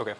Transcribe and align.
Okay. 0.00 0.14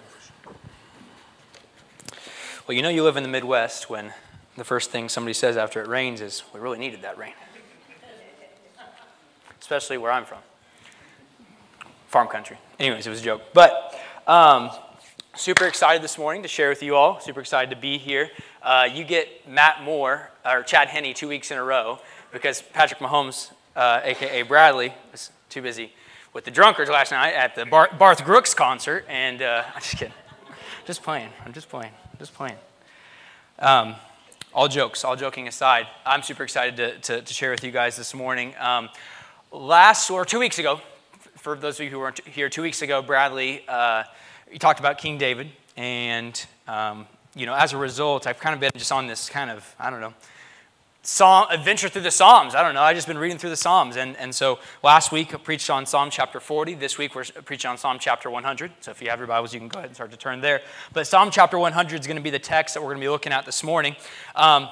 Well, 2.69 2.77
you 2.77 2.83
know 2.83 2.91
you 2.91 3.03
live 3.03 3.17
in 3.17 3.23
the 3.23 3.31
Midwest 3.31 3.89
when 3.89 4.13
the 4.59 4.65
first 4.65 4.91
thing 4.91 5.09
somebody 5.09 5.33
says 5.33 5.57
after 5.57 5.81
it 5.81 5.89
rains 5.89 6.21
is, 6.21 6.43
we 6.53 6.61
really 6.61 6.79
needed 6.79 7.01
that 7.01 7.17
rain. 7.17 7.33
Especially 9.59 9.97
where 9.97 10.13
I'm 10.13 10.27
from. 10.27 10.41
Farm 12.09 12.29
country. 12.29 12.59
Anyways, 12.79 13.07
it 13.07 13.11
was 13.11 13.23
a 13.23 13.25
joke. 13.25 13.41
But 13.55 13.99
um, 14.27 14.69
super 15.35 15.65
excited 15.65 16.03
this 16.03 16.19
morning 16.19 16.43
to 16.43 16.49
share 16.49 16.69
with 16.69 16.83
you 16.83 16.95
all. 16.95 17.19
Super 17.19 17.41
excited 17.41 17.71
to 17.71 17.81
be 17.81 17.97
here. 17.97 18.29
Uh, 18.63 18.87
you 18.93 19.03
get 19.03 19.49
Matt 19.49 19.83
Moore, 19.83 20.29
or 20.45 20.63
Chad 20.63 20.89
Henne, 20.89 21.15
two 21.15 21.29
weeks 21.29 21.51
in 21.51 21.57
a 21.57 21.65
row 21.65 22.01
because 22.35 22.61
Patrick 22.61 23.01
Mahomes, 23.01 23.51
uh, 23.75 24.03
aka 24.05 24.43
Bradley, 24.43 24.93
was 25.11 25.31
too 25.49 25.63
busy 25.63 25.95
with 26.33 26.45
the 26.45 26.51
drunkards 26.51 26.91
last 26.91 27.13
night 27.13 27.35
at 27.35 27.55
the 27.55 27.67
Bar- 27.67 27.91
Barth 27.99 28.25
Brooks 28.25 28.55
concert. 28.55 29.05
And 29.09 29.43
uh, 29.43 29.65
I'm 29.75 29.81
just 29.81 29.97
kidding. 29.97 30.15
Just 30.87 31.03
playing. 31.03 31.31
I'm 31.45 31.53
just 31.53 31.69
playing. 31.69 31.93
Just 32.19 32.35
playing. 32.35 32.57
Um, 33.59 33.97
all 34.53 34.69
jokes, 34.69 35.05
all 35.05 35.17
joking 35.17 35.47
aside, 35.47 35.87
I'm 36.05 36.23
super 36.23 36.43
excited 36.43 36.77
to, 36.77 36.99
to, 36.99 37.23
to 37.23 37.35
share 37.35 37.51
with 37.51 37.63
you 37.63 37.71
guys 37.71 37.97
this 37.97 38.15
morning. 38.15 38.55
Um, 38.59 38.89
last, 39.53 40.11
or 40.11 40.25
two 40.25 40.41
weeks 40.41 40.59
ago, 40.59 40.81
for 41.37 41.57
those 41.57 41.79
of 41.79 41.85
you 41.85 41.91
who 41.91 41.99
weren't 42.01 42.27
here, 42.27 42.49
two 42.49 42.63
weeks 42.63 42.83
ago, 42.83 43.01
Bradley, 43.01 43.65
uh, 43.69 44.05
talked 44.59 44.81
about 44.81 44.99
King 44.99 45.19
David. 45.19 45.51
And, 45.77 46.45
um, 46.67 47.07
you 47.35 47.47
know, 47.47 47.55
as 47.55 47.73
a 47.73 47.77
result, 47.77 48.27
I've 48.27 48.41
kind 48.41 48.55
of 48.55 48.61
been 48.61 48.73
just 48.75 48.91
on 48.91 49.07
this 49.07 49.29
kind 49.29 49.51
of, 49.51 49.75
I 49.79 49.89
don't 49.89 50.01
know, 50.01 50.15
Psalm, 51.03 51.47
adventure 51.49 51.89
through 51.89 52.03
the 52.03 52.11
Psalms. 52.11 52.55
I 52.55 52.63
don't 52.63 52.75
know. 52.75 52.83
I 52.83 52.93
just 52.93 53.07
been 53.07 53.17
reading 53.17 53.39
through 53.39 53.49
the 53.51 53.57
Psalms. 53.57 53.97
And, 53.97 54.19
and 54.19 54.35
so 54.35 54.59
last 54.83 55.11
week 55.11 55.33
I 55.33 55.39
preached 55.39 55.71
on 55.71 55.87
Psalm 55.87 56.11
chapter 56.11 56.41
40. 56.41 56.75
This 56.75 56.99
week 56.99 57.15
we're 57.15 57.25
preaching 57.25 57.71
on 57.71 57.79
Psalm 57.79 57.97
chapter 57.99 58.29
100. 58.31 58.71
So 58.81 58.91
if 58.91 59.01
you 59.01 59.09
have 59.09 59.19
your 59.19 59.27
Bibles, 59.27 59.55
you 59.55 59.61
can 59.61 59.69
go 59.69 59.79
ahead 59.79 59.89
and 59.89 59.97
start 59.97 60.11
to 60.11 60.19
turn 60.19 60.43
there. 60.43 60.61
But 60.93 61.07
Psalm 61.07 61.31
chapter 61.31 61.59
100 61.59 62.01
is 62.01 62.07
going 62.07 62.19
to 62.19 62.23
be 62.23 62.29
the 62.29 62.39
text 62.39 62.75
that 62.75 62.83
we're 62.83 62.89
going 62.89 62.99
to 62.99 63.05
be 63.05 63.09
looking 63.09 63.33
at 63.33 63.47
this 63.47 63.65
morning. 63.65 63.97
Um, 64.37 64.69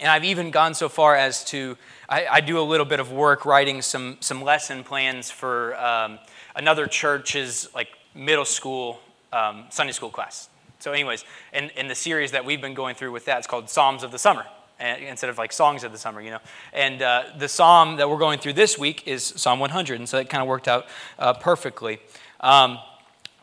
and 0.00 0.10
I've 0.10 0.24
even 0.24 0.50
gone 0.50 0.74
so 0.74 0.90
far 0.90 1.16
as 1.16 1.42
to, 1.46 1.78
I, 2.10 2.26
I, 2.26 2.40
do 2.42 2.58
a 2.58 2.62
little 2.62 2.84
bit 2.84 3.00
of 3.00 3.10
work 3.10 3.46
writing 3.46 3.80
some, 3.80 4.18
some 4.20 4.42
lesson 4.42 4.84
plans 4.84 5.30
for 5.30 5.76
um, 5.82 6.18
another 6.56 6.86
church's 6.86 7.68
like 7.74 7.88
middle 8.14 8.44
school 8.44 9.00
um, 9.32 9.64
Sunday 9.70 9.92
school 9.92 10.10
class. 10.10 10.50
So 10.80 10.92
anyways, 10.92 11.24
in, 11.54 11.70
in 11.70 11.88
the 11.88 11.94
series 11.94 12.32
that 12.32 12.44
we've 12.44 12.60
been 12.60 12.74
going 12.74 12.96
through 12.96 13.12
with 13.12 13.24
that, 13.24 13.38
it's 13.38 13.46
called 13.46 13.70
Psalms 13.70 14.02
of 14.02 14.10
the 14.10 14.18
Summer 14.18 14.44
instead 14.80 15.30
of 15.30 15.38
like 15.38 15.52
songs 15.52 15.84
of 15.84 15.92
the 15.92 15.98
summer, 15.98 16.20
you 16.20 16.30
know. 16.30 16.40
And 16.72 17.02
uh, 17.02 17.24
the 17.38 17.48
psalm 17.48 17.96
that 17.96 18.08
we're 18.08 18.18
going 18.18 18.38
through 18.38 18.54
this 18.54 18.78
week 18.78 19.06
is 19.06 19.22
Psalm 19.24 19.60
100, 19.60 19.98
and 19.98 20.08
so 20.08 20.18
it 20.18 20.28
kind 20.28 20.42
of 20.42 20.48
worked 20.48 20.68
out 20.68 20.86
uh, 21.18 21.34
perfectly. 21.34 22.00
Um, 22.40 22.78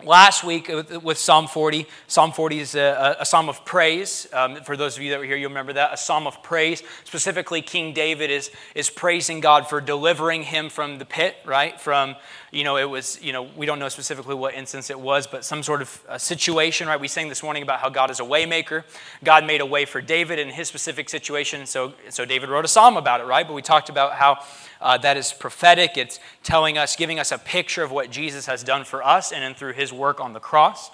Last 0.04 0.44
week 0.44 0.68
with 1.04 1.20
Psalm 1.20 1.48
40, 1.48 1.86
Psalm 2.08 2.32
40 2.32 2.60
is 2.60 2.76
a, 2.76 3.18
a 3.20 3.26
psalm 3.26 3.50
of 3.50 3.64
praise. 3.66 4.28
Um, 4.34 4.56
for 4.64 4.76
those 4.76 4.98
of 4.98 5.04
you 5.04 5.12
that 5.12 5.20
were 5.20 5.26
here, 5.26 5.36
you'll 5.36 5.50
remember 5.50 5.74
that. 5.74 5.94
A 5.94 5.98
psalm 5.98 6.26
of 6.26 6.42
praise. 6.42 6.82
Specifically, 7.04 7.62
King 7.62 7.94
David 7.94 8.32
is, 8.32 8.50
is 8.74 8.90
praising 8.90 9.42
God 9.42 9.68
for 9.68 9.80
delivering 9.80 10.42
him 10.42 10.70
from 10.70 10.98
the 10.98 11.06
pit, 11.06 11.36
right? 11.46 11.80
From, 11.80 12.16
you 12.52 12.64
know, 12.64 12.78
it 12.78 12.90
was, 12.90 13.22
you 13.22 13.32
know, 13.32 13.44
we 13.56 13.68
don't 13.68 13.78
know 13.78 13.90
specifically 13.90 14.34
what 14.34 14.56
instance 14.56 14.90
it 14.90 15.00
was, 15.00 15.28
but 15.28 15.46
some 15.46 15.62
sort 15.62 15.84
of 15.84 16.02
situation, 16.18 16.88
right? 16.88 17.00
We 17.00 17.08
sang 17.08 17.30
this 17.30 17.44
morning 17.44 17.62
about 17.62 17.80
how 17.80 17.90
God 17.90 18.10
is 18.10 18.20
a 18.20 18.24
waymaker. 18.24 18.84
God 19.24 19.46
made 19.46 19.62
a 19.62 19.68
way 19.68 19.86
for 19.86 20.02
David 20.02 20.40
in 20.40 20.50
his 20.50 20.68
specific 20.68 21.10
situation. 21.10 21.68
So, 21.68 21.94
so 22.10 22.26
David 22.26 22.50
wrote 22.50 22.66
a 22.66 22.70
psalm 22.70 22.98
about 22.98 23.22
it, 23.22 23.26
right? 23.26 23.46
But 23.46 23.54
we 23.54 23.62
talked 23.62 23.90
about 23.90 24.14
how 24.14 24.40
uh, 24.82 24.98
that 24.98 25.16
is 25.16 25.32
prophetic. 25.32 25.98
It's 25.98 26.20
telling 26.44 26.78
us, 26.78 26.96
giving 26.96 27.20
us 27.20 27.32
a 27.32 27.38
picture 27.38 27.84
of 27.84 27.92
what 27.92 28.10
Jesus 28.10 28.48
has 28.48 28.64
done 28.64 28.84
for 28.84 29.04
us 29.04 29.32
and 29.32 29.44
then 29.44 29.54
through 29.54 29.74
his 29.74 29.94
work 29.94 30.20
on 30.20 30.34
the 30.34 30.40
cross. 30.40 30.90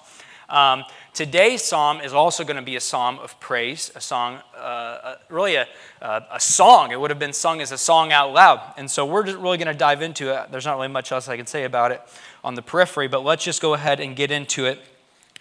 Um, 0.50 0.84
today's 1.12 1.62
psalm 1.62 2.00
is 2.00 2.14
also 2.14 2.42
going 2.42 2.56
to 2.56 2.62
be 2.62 2.76
a 2.76 2.80
psalm 2.80 3.18
of 3.18 3.38
praise, 3.38 3.92
a 3.94 4.00
song, 4.00 4.38
uh, 4.56 5.16
really 5.28 5.56
a, 5.56 5.66
uh, 6.00 6.20
a 6.32 6.40
song. 6.40 6.90
It 6.90 6.98
would 6.98 7.10
have 7.10 7.18
been 7.18 7.34
sung 7.34 7.60
as 7.60 7.70
a 7.70 7.76
song 7.76 8.12
out 8.12 8.32
loud. 8.32 8.62
And 8.78 8.90
so 8.90 9.04
we're 9.04 9.24
just 9.24 9.36
really 9.36 9.58
going 9.58 9.68
to 9.68 9.74
dive 9.74 10.00
into 10.00 10.34
it. 10.34 10.50
There's 10.50 10.64
not 10.64 10.76
really 10.76 10.88
much 10.88 11.12
else 11.12 11.28
I 11.28 11.36
can 11.36 11.46
say 11.46 11.64
about 11.64 11.92
it 11.92 12.00
on 12.42 12.54
the 12.54 12.62
periphery, 12.62 13.08
but 13.08 13.24
let's 13.24 13.44
just 13.44 13.60
go 13.60 13.74
ahead 13.74 14.00
and 14.00 14.16
get 14.16 14.30
into 14.30 14.64
it 14.64 14.80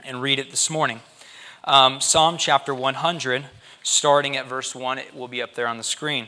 and 0.03 0.21
read 0.21 0.39
it 0.39 0.49
this 0.49 0.69
morning. 0.69 0.99
Um, 1.63 2.01
psalm 2.01 2.37
chapter 2.37 2.75
100, 2.75 3.45
starting 3.83 4.35
at 4.35 4.45
verse 4.45 4.75
1, 4.75 4.97
it 4.97 5.15
will 5.15 5.29
be 5.29 5.41
up 5.41 5.53
there 5.53 5.67
on 5.67 5.77
the 5.77 5.83
screen. 5.83 6.27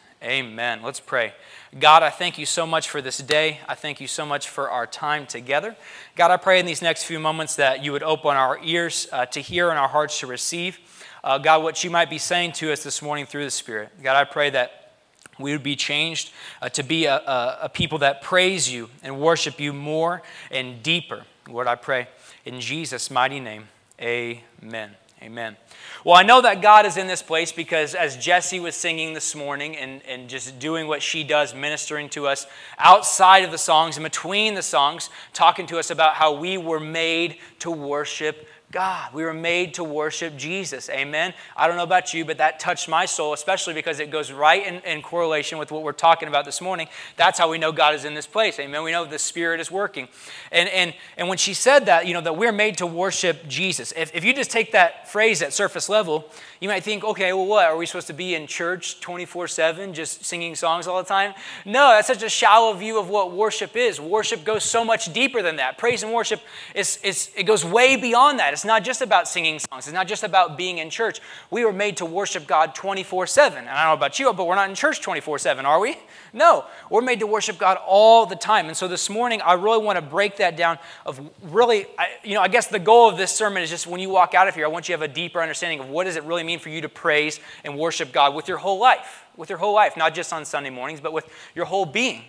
Amen. 0.23 0.83
Let's 0.83 0.99
pray. 0.99 1.33
God, 1.79 2.03
I 2.03 2.11
thank 2.11 2.37
you 2.37 2.45
so 2.45 2.67
much 2.67 2.89
for 2.89 3.01
this 3.01 3.17
day. 3.17 3.59
I 3.67 3.73
thank 3.73 3.99
you 3.99 4.05
so 4.05 4.23
much 4.23 4.49
for 4.49 4.69
our 4.69 4.85
time 4.85 5.25
together. 5.25 5.75
God, 6.15 6.29
I 6.29 6.37
pray 6.37 6.59
in 6.59 6.67
these 6.67 6.83
next 6.83 7.05
few 7.05 7.19
moments 7.19 7.55
that 7.55 7.83
you 7.83 7.91
would 7.91 8.03
open 8.03 8.37
our 8.37 8.59
ears 8.63 9.07
uh, 9.11 9.25
to 9.27 9.39
hear 9.39 9.71
and 9.71 9.79
our 9.79 9.87
hearts 9.87 10.19
to 10.19 10.27
receive. 10.27 10.77
Uh, 11.23 11.39
God, 11.39 11.63
what 11.63 11.83
you 11.83 11.89
might 11.89 12.09
be 12.09 12.19
saying 12.19 12.51
to 12.53 12.71
us 12.71 12.83
this 12.83 13.01
morning 13.01 13.25
through 13.25 13.45
the 13.45 13.51
Spirit. 13.51 13.89
God, 14.03 14.15
I 14.15 14.25
pray 14.25 14.51
that 14.51 14.93
we 15.39 15.53
would 15.53 15.63
be 15.63 15.75
changed 15.75 16.31
uh, 16.61 16.69
to 16.69 16.83
be 16.83 17.05
a, 17.05 17.15
a, 17.15 17.59
a 17.63 17.69
people 17.69 17.97
that 17.99 18.21
praise 18.21 18.71
you 18.71 18.89
and 19.01 19.19
worship 19.19 19.59
you 19.59 19.73
more 19.73 20.21
and 20.51 20.83
deeper. 20.83 21.23
Lord, 21.49 21.65
I 21.65 21.75
pray 21.75 22.07
in 22.45 22.59
Jesus' 22.59 23.09
mighty 23.09 23.39
name. 23.39 23.69
Amen. 23.99 24.91
Amen. 25.23 25.55
Well, 26.03 26.15
I 26.15 26.23
know 26.23 26.41
that 26.41 26.63
God 26.63 26.87
is 26.87 26.97
in 26.97 27.05
this 27.05 27.21
place 27.21 27.51
because 27.51 27.93
as 27.93 28.17
Jesse 28.17 28.59
was 28.59 28.75
singing 28.75 29.13
this 29.13 29.35
morning 29.35 29.77
and, 29.77 30.01
and 30.07 30.27
just 30.27 30.57
doing 30.57 30.87
what 30.87 31.03
she 31.03 31.23
does, 31.23 31.53
ministering 31.53 32.09
to 32.09 32.25
us 32.25 32.47
outside 32.79 33.43
of 33.43 33.51
the 33.51 33.59
songs 33.59 33.97
and 33.97 34.03
between 34.03 34.55
the 34.55 34.63
songs, 34.63 35.11
talking 35.31 35.67
to 35.67 35.77
us 35.77 35.91
about 35.91 36.15
how 36.15 36.33
we 36.33 36.57
were 36.57 36.79
made 36.79 37.37
to 37.59 37.69
worship 37.69 38.47
God. 38.71 39.13
We 39.13 39.23
were 39.23 39.33
made 39.33 39.73
to 39.73 39.83
worship 39.83 40.37
Jesus. 40.37 40.89
Amen. 40.89 41.33
I 41.57 41.67
don't 41.67 41.75
know 41.75 41.83
about 41.83 42.13
you, 42.13 42.23
but 42.23 42.37
that 42.37 42.57
touched 42.57 42.87
my 42.87 43.05
soul, 43.05 43.33
especially 43.33 43.73
because 43.73 43.99
it 43.99 44.09
goes 44.09 44.31
right 44.31 44.65
in, 44.65 44.75
in, 44.81 45.01
correlation 45.01 45.57
with 45.57 45.71
what 45.71 45.83
we're 45.83 45.91
talking 45.91 46.29
about 46.29 46.45
this 46.45 46.61
morning. 46.61 46.87
That's 47.17 47.37
how 47.37 47.51
we 47.51 47.57
know 47.57 47.73
God 47.73 47.95
is 47.95 48.05
in 48.05 48.13
this 48.13 48.25
place. 48.25 48.57
Amen. 48.59 48.81
We 48.83 48.91
know 48.91 49.03
the 49.03 49.19
Spirit 49.19 49.59
is 49.59 49.69
working. 49.69 50.07
And, 50.53 50.69
and, 50.69 50.93
and 51.17 51.27
when 51.27 51.37
she 51.37 51.53
said 51.53 51.87
that, 51.87 52.07
you 52.07 52.13
know, 52.13 52.21
that 52.21 52.37
we're 52.37 52.53
made 52.53 52.77
to 52.77 52.87
worship 52.87 53.45
Jesus, 53.47 53.91
if, 53.97 54.15
if 54.15 54.23
you 54.23 54.33
just 54.33 54.51
take 54.51 54.71
that 54.71 55.11
phrase 55.11 55.41
at 55.41 55.51
surface 55.51 55.89
level, 55.89 56.31
you 56.61 56.69
might 56.69 56.83
think, 56.83 57.03
okay, 57.03 57.33
well, 57.33 57.47
what? 57.47 57.65
Are 57.65 57.75
we 57.75 57.85
supposed 57.85 58.07
to 58.07 58.13
be 58.13 58.35
in 58.35 58.47
church 58.47 59.01
24 59.01 59.49
7, 59.49 59.93
just 59.93 60.23
singing 60.23 60.55
songs 60.55 60.87
all 60.87 61.01
the 61.01 61.09
time? 61.09 61.33
No, 61.65 61.89
that's 61.89 62.07
such 62.07 62.23
a 62.23 62.29
shallow 62.29 62.71
view 62.73 62.99
of 62.99 63.09
what 63.09 63.33
worship 63.33 63.75
is. 63.75 63.99
Worship 63.99 64.45
goes 64.45 64.63
so 64.63 64.85
much 64.85 65.11
deeper 65.11 65.41
than 65.41 65.57
that. 65.57 65.77
Praise 65.77 66.03
and 66.03 66.13
worship, 66.13 66.39
is, 66.73 66.99
is, 67.03 67.31
it 67.35 67.43
goes 67.43 67.65
way 67.65 67.97
beyond 67.97 68.39
that. 68.39 68.53
It's 68.53 68.60
not 68.65 68.83
just 68.83 69.01
about 69.01 69.27
singing 69.27 69.59
songs, 69.59 69.87
it's 69.87 69.93
not 69.93 70.07
just 70.07 70.23
about 70.23 70.57
being 70.57 70.77
in 70.77 70.89
church. 70.89 71.19
We 71.49 71.65
were 71.65 71.73
made 71.73 71.97
to 71.97 72.05
worship 72.05 72.47
God 72.47 72.75
24 72.75 73.27
7. 73.27 73.59
And 73.59 73.69
I 73.69 73.83
don't 73.83 73.91
know 73.91 73.93
about 73.93 74.19
you, 74.19 74.31
but 74.33 74.47
we're 74.47 74.55
not 74.55 74.69
in 74.69 74.75
church 74.75 75.01
24 75.01 75.39
7, 75.39 75.65
are 75.65 75.79
we? 75.79 75.97
No, 76.33 76.65
we're 76.89 77.01
made 77.01 77.19
to 77.19 77.27
worship 77.27 77.57
God 77.57 77.77
all 77.85 78.25
the 78.25 78.35
time. 78.35 78.67
And 78.67 78.77
so 78.77 78.87
this 78.87 79.09
morning, 79.09 79.41
I 79.41 79.53
really 79.53 79.83
want 79.83 79.97
to 79.97 80.01
break 80.01 80.37
that 80.37 80.55
down 80.55 80.79
of 81.05 81.19
really, 81.43 81.85
you 82.23 82.35
know, 82.35 82.41
I 82.41 82.47
guess 82.47 82.67
the 82.67 82.79
goal 82.79 83.09
of 83.09 83.17
this 83.17 83.31
sermon 83.31 83.63
is 83.63 83.69
just 83.69 83.87
when 83.87 83.99
you 83.99 84.09
walk 84.09 84.33
out 84.33 84.47
of 84.47 84.55
here, 84.55 84.65
I 84.65 84.69
want 84.69 84.87
you 84.87 84.95
to 84.95 85.01
have 85.01 85.09
a 85.09 85.13
deeper 85.13 85.41
understanding 85.41 85.79
of 85.79 85.89
what 85.89 86.05
does 86.05 86.15
it 86.15 86.23
really 86.23 86.43
mean 86.43 86.59
for 86.59 86.69
you 86.69 86.81
to 86.81 86.89
praise 86.89 87.39
and 87.63 87.77
worship 87.77 88.11
God 88.11 88.33
with 88.33 88.47
your 88.47 88.57
whole 88.57 88.79
life, 88.79 89.25
with 89.35 89.49
your 89.49 89.59
whole 89.59 89.73
life, 89.73 89.97
not 89.97 90.13
just 90.13 90.31
on 90.31 90.45
Sunday 90.45 90.69
mornings, 90.69 91.01
but 91.01 91.13
with 91.13 91.29
your 91.55 91.65
whole 91.65 91.85
being. 91.85 92.23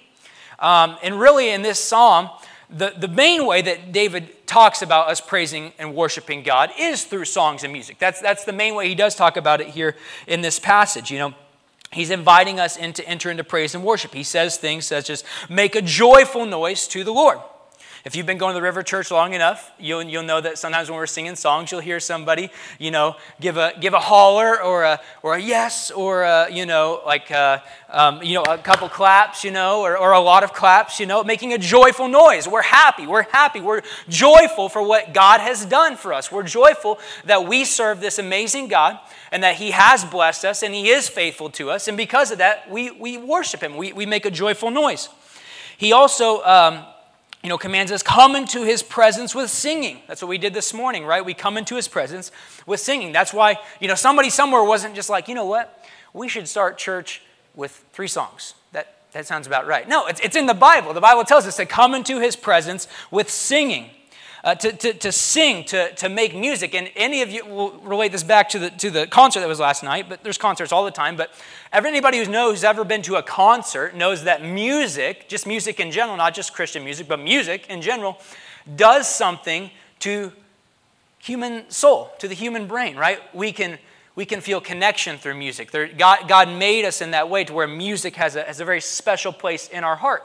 Um, 0.59 0.97
and 1.03 1.19
really, 1.19 1.51
in 1.51 1.63
this 1.63 1.83
psalm, 1.83 2.31
the, 2.73 2.95
the 2.97 3.09
main 3.09 3.47
way 3.47 3.63
that 3.63 3.93
David 3.93 4.47
talks 4.47 4.83
about 4.83 5.09
us 5.09 5.21
praising 5.21 5.73
and 5.79 5.95
worshiping 5.95 6.43
God 6.43 6.71
is 6.79 7.05
through 7.05 7.27
songs 7.27 7.65
and 7.65 7.73
music. 7.73 7.99
That's, 7.99 8.21
that's 8.21 8.45
the 8.45 8.53
main 8.53 8.75
way 8.75 8.89
he 8.89 8.95
does 8.95 9.15
talk 9.15 9.37
about 9.37 9.61
it 9.61 9.69
here 9.69 9.97
in 10.27 10.41
this 10.41 10.59
passage. 10.59 11.11
You 11.11 11.19
know, 11.19 11.35
He's 11.93 12.11
inviting 12.11 12.59
us 12.59 12.79
in 12.79 12.95
to 12.95 13.07
enter 13.07 13.31
into 13.31 13.45
praise 13.45 13.75
and 13.75 13.85
worship. 13.85 14.15
He 14.15 14.23
says 14.23 14.57
things 14.57 14.87
such 14.87 15.11
as, 15.11 15.25
make 15.51 15.77
a 15.77 15.83
joyful 15.83 16.47
noise 16.47 16.89
to 16.89 17.05
the 17.05 17.13
Lord. 17.13 17.39
If 18.05 18.17
you've 18.17 18.27
been 18.27 18.39
going 18.39 18.53
to 18.53 18.59
the 18.59 18.63
River 18.63 18.83
Church 18.83 19.13
long 19.13 19.33
enough, 19.33 19.71
you'll, 19.79 20.03
you'll 20.03 20.25
know 20.25 20.41
that 20.41 20.59
sometimes 20.59 20.91
when 20.91 20.97
we're 20.97 21.07
singing 21.07 21.37
songs, 21.37 21.71
you'll 21.71 21.81
hear 21.81 22.01
somebody, 22.01 22.51
you 22.81 22.91
know, 22.91 23.15
give 23.41 23.57
a, 23.57 23.75
give 23.79 23.95
a 23.95 24.01
holler 24.01 24.61
or 24.61 24.83
a, 24.83 25.01
or 25.23 25.37
a 25.37 25.39
yes 25.39 25.93
or, 25.93 26.25
a, 26.25 26.51
you 26.51 26.67
know, 26.67 27.01
like, 27.07 27.31
a, 27.31 27.63
uh, 27.89 27.97
um, 27.97 28.21
you 28.21 28.35
know, 28.35 28.43
a 28.43 28.59
couple 28.59 28.89
claps, 28.89 29.45
you 29.45 29.53
know, 29.53 29.83
or, 29.83 29.97
or 29.97 30.13
a 30.13 30.21
lot 30.21 30.43
of 30.43 30.53
claps, 30.53 30.99
you 30.99 31.07
know, 31.07 31.23
making 31.23 31.53
a 31.53 31.59
joyful 31.59 32.09
noise. 32.09 32.49
We're 32.49 32.63
happy. 32.63 33.07
We're 33.07 33.31
happy. 33.31 33.61
We're 33.61 33.83
joyful 34.09 34.69
for 34.69 34.85
what 34.85 35.15
God 35.15 35.41
has 35.41 35.65
done 35.65 35.97
for 35.97 36.13
us. 36.13 36.33
We're 36.33 36.43
joyful 36.43 36.99
that 37.27 37.47
we 37.47 37.65
serve 37.65 38.01
this 38.01 38.19
amazing 38.19 38.67
God 38.67 38.99
and 39.31 39.45
that 39.45 39.57
He 39.57 39.71
has 39.71 40.05
blessed 40.05 40.45
us 40.45 40.65
and 40.65 40.75
He 40.75 40.89
is 40.89 41.09
faithful 41.09 41.51
to 41.51 41.71
us. 41.71 41.87
And 41.87 41.97
because 41.97 42.33
of 42.33 42.39
that, 42.39 42.69
we, 42.69 42.91
we 42.91 43.17
worship 43.17 43.63
Him. 43.63 43.77
We, 43.77 43.93
we 43.93 44.07
make 44.07 44.27
a 44.27 44.31
joyful 44.31 44.73
noise. 44.73 45.09
He 45.79 45.93
also, 45.93 46.43
um, 46.43 46.85
you 47.43 47.49
know, 47.49 47.59
commands 47.59 47.91
us 47.91 48.03
come 48.03 48.37
into 48.37 48.63
his 48.65 48.83
presence 48.83 49.35
with 49.35 49.51
singing. 49.51 50.01
That's 50.07 50.23
what 50.23 50.29
we 50.29 50.39
did 50.39 50.55
this 50.55 50.73
morning, 50.73 51.05
right? 51.05 51.25
We 51.25 51.35
come 51.35 51.57
into 51.57 51.75
his 51.75 51.89
presence 51.89 52.31
with 52.67 52.79
singing. 52.79 53.13
That's 53.13 53.35
why, 53.35 53.59
you 53.81 53.89
know, 53.89 53.97
somebody 53.97 54.31
somewhere 54.31 54.63
wasn't 54.63 54.95
just 54.95 55.11
like, 55.11 55.29
you 55.29 55.35
know 55.35 55.47
what? 55.47 55.85
We 56.13 56.29
should 56.29 56.47
start 56.47 56.79
church 56.79 57.23
with 57.55 57.85
three 57.93 58.07
songs. 58.07 58.55
That, 58.73 58.95
that 59.13 59.27
sounds 59.27 59.47
about 59.47 59.67
right. 59.67 59.89
No, 59.89 60.07
it's, 60.07 60.21
it's 60.21 60.37
in 60.37 60.47
the 60.47 60.55
Bible. 60.55 60.95
The 60.95 61.01
Bible 61.01 61.25
tells 61.25 61.47
us 61.47 61.57
to 61.57 61.67
come 61.67 61.95
into 61.95 62.21
his 62.21 62.37
presence 62.37 62.87
with 63.11 63.29
singing 63.29 63.91
uh, 64.45 64.55
to, 64.57 64.73
to, 64.73 64.93
to 64.95 65.13
sing, 65.13 65.65
to, 65.65 65.95
to 65.95 66.09
make 66.09 66.35
music. 66.35 66.75
And 66.75 66.91
any 66.97 67.23
of 67.23 67.31
you 67.31 67.45
will 67.45 67.73
relate 67.79 68.13
this 68.13 68.23
back 68.25 68.49
to 68.51 68.59
the, 68.59 68.71
to 68.71 68.91
the 68.91 69.07
concert 69.07 69.41
that 69.41 69.49
was 69.49 69.61
last 69.61 69.83
night, 69.83 70.09
but 70.09 70.23
there's 70.25 70.39
concerts 70.39 70.73
all 70.73 70.85
the 70.85 70.91
time. 70.91 71.17
But 71.17 71.31
anybody 71.73 72.19
who 72.19 72.31
knows, 72.31 72.53
who's 72.53 72.65
ever 72.65 72.85
been 72.85 73.03
to 73.03 73.17
a 73.17 73.23
concert 73.23 73.95
knows 73.95 74.25
that 74.25 74.45
music, 74.45 75.29
just 75.29 75.47
music 75.47 75.79
in 75.79 75.91
general, 75.91 76.17
not 76.17 76.35
just 76.35 76.53
Christian 76.53 76.85
music, 76.85 77.09
but 77.09 77.21
music 77.21 77.67
in 77.69 77.83
general, 77.83 78.19
does 78.77 79.09
something 79.09 79.71
to 80.01 80.33
human 81.19 81.71
soul, 81.71 82.13
to 82.19 82.27
the 82.27 82.35
human 82.35 82.67
brain, 82.67 82.97
right? 82.97 83.21
We 83.35 83.53
can 83.53 83.79
we 84.15 84.27
can 84.27 84.43
feel 84.43 84.61
connection 84.61 85.17
through 85.17 85.37
music. 85.37 85.71
There, 85.71 85.89
God, 85.89 86.29
God 86.29 86.49
made 86.49 86.85
us 86.85 87.01
in 87.01 87.13
that 87.13 87.31
way 87.31 87.45
to 87.45 87.53
where 87.55 87.67
music 87.67 88.17
has 88.17 88.37
a, 88.37 88.43
has 88.43 88.61
a 88.61 88.65
very 88.65 88.81
special 88.81 89.33
place 89.33 89.69
in 89.69 89.85
our 89.85 89.97
heart. 89.97 90.23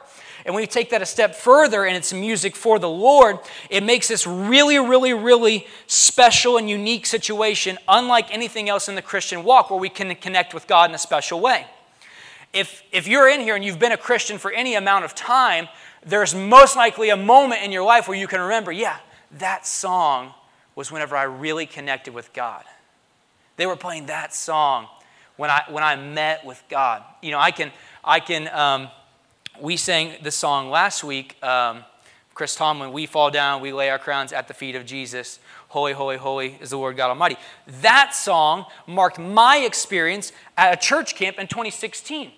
And 0.48 0.56
when 0.56 0.64
we 0.64 0.68
take 0.68 0.92
that 0.92 1.02
a 1.02 1.06
step 1.06 1.36
further 1.36 1.84
and 1.84 1.98
it's 1.98 2.14
music 2.14 2.56
for 2.56 2.80
the 2.80 2.88
Lord, 2.88 3.38
it 3.70 3.84
makes 3.84 4.08
this 4.08 4.26
really, 4.26 4.80
really, 4.80 5.14
really 5.14 5.68
special 5.88 6.56
and 6.56 6.70
unique 6.70 7.06
situation, 7.06 7.78
unlike 7.86 8.34
anything 8.34 8.70
else 8.70 8.88
in 8.88 8.96
the 8.96 9.02
Christian 9.02 9.44
walk, 9.44 9.70
where 9.70 9.78
we 9.78 9.90
can 9.90 10.16
connect 10.16 10.54
with 10.54 10.66
God 10.66 10.90
in 10.90 10.96
a 10.96 11.00
special 11.00 11.42
way. 11.42 11.68
If, 12.54 12.82
if 12.94 13.10
you're 13.10 13.28
in 13.28 13.42
here 13.42 13.56
and 13.58 13.66
you've 13.66 13.78
been 13.78 13.92
a 13.92 13.98
Christian 13.98 14.38
for 14.38 14.50
any 14.50 14.76
amount 14.76 15.04
of 15.04 15.14
time, 15.14 15.68
there's 16.06 16.34
most 16.34 16.78
likely 16.78 17.10
a 17.10 17.18
moment 17.18 17.62
in 17.62 17.74
your 17.74 17.84
life 17.84 18.08
where 18.08 18.18
you 18.18 18.28
can 18.28 18.40
remember, 18.40 18.72
yeah, 18.72 19.00
that 19.40 19.68
song 19.68 20.34
was 20.76 20.94
whenever 20.94 21.18
I 21.18 21.24
really 21.24 21.66
connected 21.66 22.14
with 22.14 22.32
God. 22.32 22.64
They 23.58 23.66
were 23.66 23.76
playing 23.76 24.06
that 24.06 24.34
song 24.34 24.88
when 25.36 25.50
I, 25.50 25.64
when 25.68 25.84
I 25.84 25.98
met 25.98 26.46
with 26.46 26.64
God. 26.70 27.04
You 27.22 27.32
know, 27.32 27.40
I 27.40 27.52
can, 27.52 27.70
I 28.02 28.22
can 28.22 28.48
um, 28.48 28.88
we 29.62 29.78
sang 29.78 30.16
the 30.22 30.32
song 30.32 30.70
last 30.70 31.04
week, 31.04 31.42
um, 31.44 31.84
Chris 32.34 32.56
Tomlin, 32.56 32.92
We 32.92 33.06
Fall 33.06 33.32
Down, 33.32 33.62
We 33.62 33.74
Lay 33.74 33.90
Our 33.90 33.98
Crowns 33.98 34.32
at 34.32 34.48
the 34.48 34.54
Feet 34.54 34.76
of 34.76 34.86
Jesus. 34.86 35.40
Holy, 35.70 35.94
holy, 35.94 36.18
holy 36.18 36.58
is 36.62 36.70
the 36.70 36.78
Lord 36.78 36.98
God 36.98 37.10
Almighty. 37.10 37.38
That 37.82 38.14
song 38.14 38.66
marked 38.86 39.18
my 39.18 39.58
experience 39.58 40.32
at 40.56 40.74
a 40.74 40.78
church 40.78 41.16
camp 41.16 41.40
in 41.40 41.48
2016. 41.48 42.32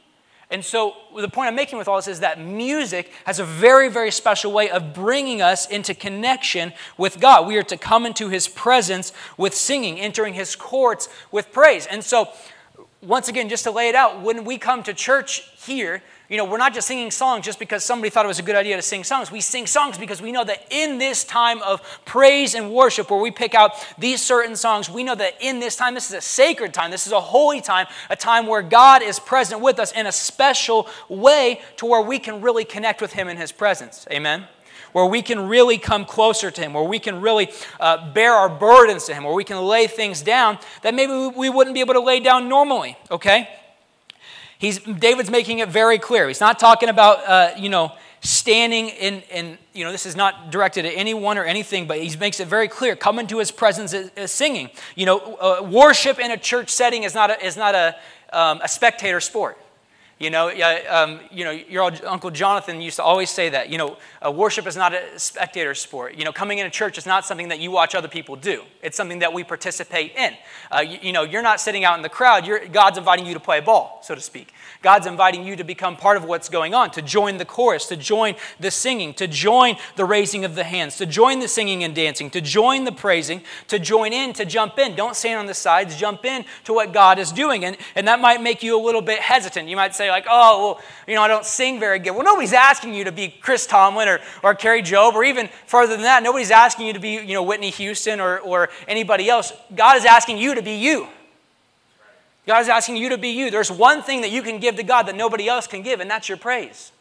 And 0.51 0.65
so, 0.65 0.95
the 1.15 1.29
point 1.29 1.47
I'm 1.47 1.55
making 1.55 1.77
with 1.77 1.87
all 1.87 1.97
this 1.97 2.07
is 2.07 2.21
that 2.21 2.39
music 2.39 3.11
has 3.25 3.37
a 3.39 3.43
very, 3.43 3.87
very 3.87 4.09
special 4.09 4.51
way 4.51 4.69
of 4.71 4.95
bringing 4.95 5.43
us 5.43 5.69
into 5.69 5.93
connection 5.93 6.73
with 6.97 7.19
God. 7.19 7.45
We 7.47 7.57
are 7.57 7.63
to 7.63 7.77
come 7.77 8.05
into 8.05 8.29
His 8.29 8.47
presence 8.47 9.13
with 9.37 9.53
singing, 9.53 9.99
entering 9.99 10.33
His 10.33 10.55
courts 10.55 11.07
with 11.31 11.51
praise. 11.51 11.85
And 11.85 12.03
so, 12.03 12.29
once 13.01 13.27
again, 13.27 13.47
just 13.47 13.63
to 13.65 13.71
lay 13.71 13.89
it 13.89 13.95
out, 13.95 14.21
when 14.21 14.43
we 14.43 14.57
come 14.57 14.81
to 14.83 14.93
church 14.93 15.43
here, 15.65 16.01
you 16.29 16.37
know, 16.37 16.45
we're 16.45 16.59
not 16.59 16.75
just 16.75 16.87
singing 16.87 17.09
songs 17.09 17.43
just 17.43 17.57
because 17.57 17.83
somebody 17.83 18.11
thought 18.11 18.23
it 18.23 18.27
was 18.27 18.37
a 18.37 18.43
good 18.43 18.55
idea 18.55 18.75
to 18.75 18.83
sing 18.83 19.03
songs. 19.03 19.31
We 19.31 19.41
sing 19.41 19.65
songs 19.65 19.97
because 19.97 20.21
we 20.21 20.31
know 20.31 20.43
that 20.43 20.63
in 20.69 20.99
this 20.99 21.23
time 21.23 21.59
of 21.63 21.81
praise 22.05 22.53
and 22.53 22.71
worship, 22.71 23.09
where 23.09 23.19
we 23.19 23.31
pick 23.31 23.55
out 23.55 23.71
these 23.97 24.21
certain 24.21 24.55
songs, 24.55 24.91
we 24.91 25.03
know 25.03 25.15
that 25.15 25.41
in 25.41 25.59
this 25.59 25.75
time, 25.75 25.95
this 25.95 26.07
is 26.07 26.15
a 26.15 26.21
sacred 26.21 26.71
time, 26.71 26.91
this 26.91 27.07
is 27.07 27.13
a 27.13 27.19
holy 27.19 27.61
time, 27.61 27.87
a 28.11 28.15
time 28.15 28.45
where 28.45 28.61
God 28.61 29.01
is 29.01 29.19
present 29.19 29.59
with 29.59 29.79
us 29.79 29.91
in 29.91 30.05
a 30.05 30.11
special 30.11 30.87
way 31.09 31.61
to 31.77 31.87
where 31.87 32.01
we 32.01 32.19
can 32.19 32.41
really 32.41 32.63
connect 32.63 33.01
with 33.01 33.13
Him 33.13 33.27
in 33.27 33.37
His 33.37 33.51
presence. 33.51 34.05
Amen? 34.11 34.45
Where 34.91 35.07
we 35.07 35.23
can 35.23 35.47
really 35.47 35.79
come 35.79 36.05
closer 36.05 36.51
to 36.51 36.61
Him, 36.61 36.73
where 36.73 36.83
we 36.83 36.99
can 36.99 37.21
really 37.21 37.49
uh, 37.79 38.13
bear 38.13 38.33
our 38.33 38.49
burdens 38.49 39.05
to 39.05 39.15
Him, 39.15 39.23
where 39.23 39.33
we 39.33 39.43
can 39.43 39.57
lay 39.63 39.87
things 39.87 40.21
down 40.21 40.59
that 40.83 40.93
maybe 40.93 41.35
we 41.35 41.49
wouldn't 41.49 41.73
be 41.73 41.79
able 41.79 41.95
to 41.95 42.01
lay 42.01 42.19
down 42.19 42.47
normally, 42.47 42.97
okay? 43.09 43.49
He's, 44.59 44.77
David's 44.79 45.31
making 45.31 45.59
it 45.59 45.69
very 45.69 45.97
clear. 45.97 46.27
He's 46.27 46.41
not 46.41 46.59
talking 46.59 46.89
about, 46.89 47.27
uh, 47.27 47.51
you 47.57 47.69
know, 47.69 47.93
standing 48.21 48.89
in, 48.89 49.21
in, 49.31 49.57
you 49.73 49.85
know, 49.85 49.91
this 49.93 50.05
is 50.05 50.17
not 50.17 50.51
directed 50.51 50.85
at 50.85 50.93
anyone 50.95 51.37
or 51.37 51.45
anything, 51.45 51.87
but 51.87 51.97
he 51.99 52.15
makes 52.17 52.41
it 52.41 52.47
very 52.49 52.67
clear. 52.67 52.97
Come 52.97 53.19
into 53.19 53.37
his 53.39 53.51
presence 53.51 53.93
as, 53.93 54.31
singing. 54.31 54.69
You 54.95 55.05
know, 55.05 55.17
uh, 55.17 55.63
worship 55.63 56.19
in 56.19 56.29
a 56.31 56.37
church 56.37 56.69
setting 56.69 57.03
is 57.03 57.15
not 57.15 57.31
a, 57.31 57.43
is 57.43 57.55
not 57.55 57.73
a, 57.73 57.95
um, 58.33 58.59
a 58.61 58.67
spectator 58.67 59.21
sport. 59.21 59.57
You 60.19 60.29
know, 60.29 60.49
um, 60.89 61.21
you 61.31 61.45
know, 61.45 61.51
your 61.51 61.93
Uncle 62.05 62.29
Jonathan 62.29 62.81
used 62.81 62.97
to 62.97 63.03
always 63.03 63.29
say 63.29 63.47
that. 63.49 63.69
You 63.69 63.77
know, 63.77 63.97
uh, 64.25 64.29
worship 64.29 64.67
is 64.67 64.75
not 64.75 64.93
a 64.93 65.17
spectator 65.17 65.73
sport. 65.73 66.15
You 66.15 66.25
know, 66.25 66.33
coming 66.33 66.57
into 66.57 66.69
church 66.69 66.97
is 66.97 67.05
not 67.05 67.23
something 67.23 67.47
that 67.47 67.61
you 67.61 67.71
watch 67.71 67.95
other 67.95 68.09
people 68.09 68.35
do. 68.35 68.63
It's 68.81 68.97
something 68.97 69.19
that 69.19 69.31
we 69.31 69.45
participate 69.45 70.13
in. 70.17 70.33
Uh, 70.69 70.81
you, 70.81 70.99
you, 71.01 71.13
know, 71.13 71.23
you're 71.23 71.41
not 71.41 71.61
sitting 71.61 71.85
out 71.85 71.95
in 71.95 72.01
the 72.01 72.09
crowd. 72.09 72.45
You're, 72.45 72.67
God's 72.67 72.97
inviting 72.97 73.25
you 73.27 73.33
to 73.33 73.39
play 73.39 73.61
ball, 73.61 74.01
so 74.03 74.13
to 74.13 74.19
speak. 74.19 74.53
God's 74.81 75.07
inviting 75.07 75.45
you 75.45 75.55
to 75.55 75.63
become 75.63 75.95
part 75.95 76.17
of 76.17 76.25
what's 76.25 76.49
going 76.49 76.73
on, 76.73 76.91
to 76.91 77.01
join 77.01 77.37
the 77.37 77.45
chorus, 77.45 77.85
to 77.85 77.95
join 77.95 78.35
the 78.59 78.71
singing, 78.71 79.13
to 79.13 79.27
join 79.27 79.77
the 79.95 80.03
raising 80.03 80.43
of 80.43 80.55
the 80.55 80.65
hands, 80.65 80.97
to 80.97 81.05
join 81.05 81.39
the 81.39 81.47
singing 81.47 81.85
and 81.85 81.95
dancing, 81.95 82.29
to 82.31 82.41
join 82.41 82.83
the 82.83 82.91
praising, 82.91 83.41
to 83.69 83.79
join 83.79 84.11
in, 84.11 84.33
to 84.33 84.43
jump 84.43 84.79
in. 84.79 84.95
Don't 84.95 85.15
stand 85.15 85.39
on 85.39 85.45
the 85.45 85.53
sides, 85.53 85.95
jump 85.95 86.25
in 86.25 86.43
to 86.65 86.73
what 86.73 86.91
God 86.91 87.19
is 87.19 87.31
doing. 87.31 87.63
And, 87.63 87.77
and 87.95 88.05
that 88.09 88.19
might 88.19 88.41
make 88.41 88.63
you 88.63 88.77
a 88.77 88.83
little 88.83 89.01
bit 89.01 89.19
hesitant. 89.19 89.69
You 89.69 89.77
might 89.77 89.95
say, 89.95 90.08
like, 90.11 90.25
oh, 90.29 90.75
well, 90.75 90.83
you 91.07 91.15
know, 91.15 91.21
I 91.21 91.27
don't 91.27 91.45
sing 91.45 91.79
very 91.79 91.99
good. 91.99 92.11
Well, 92.11 92.23
nobody's 92.23 92.53
asking 92.53 92.93
you 92.93 93.03
to 93.05 93.11
be 93.11 93.27
Chris 93.27 93.65
Tomlin 93.65 94.07
or, 94.07 94.19
or 94.43 94.55
Kari 94.55 94.81
Jobe, 94.81 95.13
or 95.13 95.23
even 95.23 95.49
further 95.65 95.93
than 95.93 96.03
that, 96.03 96.23
nobody's 96.23 96.51
asking 96.51 96.87
you 96.87 96.93
to 96.93 96.99
be, 96.99 97.13
you 97.13 97.33
know, 97.33 97.43
Whitney 97.43 97.69
Houston 97.71 98.19
or, 98.19 98.39
or 98.39 98.69
anybody 98.87 99.29
else. 99.29 99.53
God 99.75 99.97
is 99.97 100.05
asking 100.05 100.37
you 100.37 100.55
to 100.55 100.61
be 100.61 100.73
you. 100.73 101.07
God 102.47 102.61
is 102.61 102.69
asking 102.69 102.97
you 102.97 103.09
to 103.09 103.17
be 103.17 103.29
you. 103.29 103.51
There's 103.51 103.71
one 103.71 104.01
thing 104.01 104.21
that 104.21 104.31
you 104.31 104.41
can 104.41 104.59
give 104.59 104.75
to 104.77 104.83
God 104.83 105.03
that 105.03 105.15
nobody 105.15 105.47
else 105.47 105.67
can 105.67 105.83
give, 105.83 105.99
and 105.99 106.09
that's 106.09 106.27
your 106.27 106.37
praise. 106.37 106.91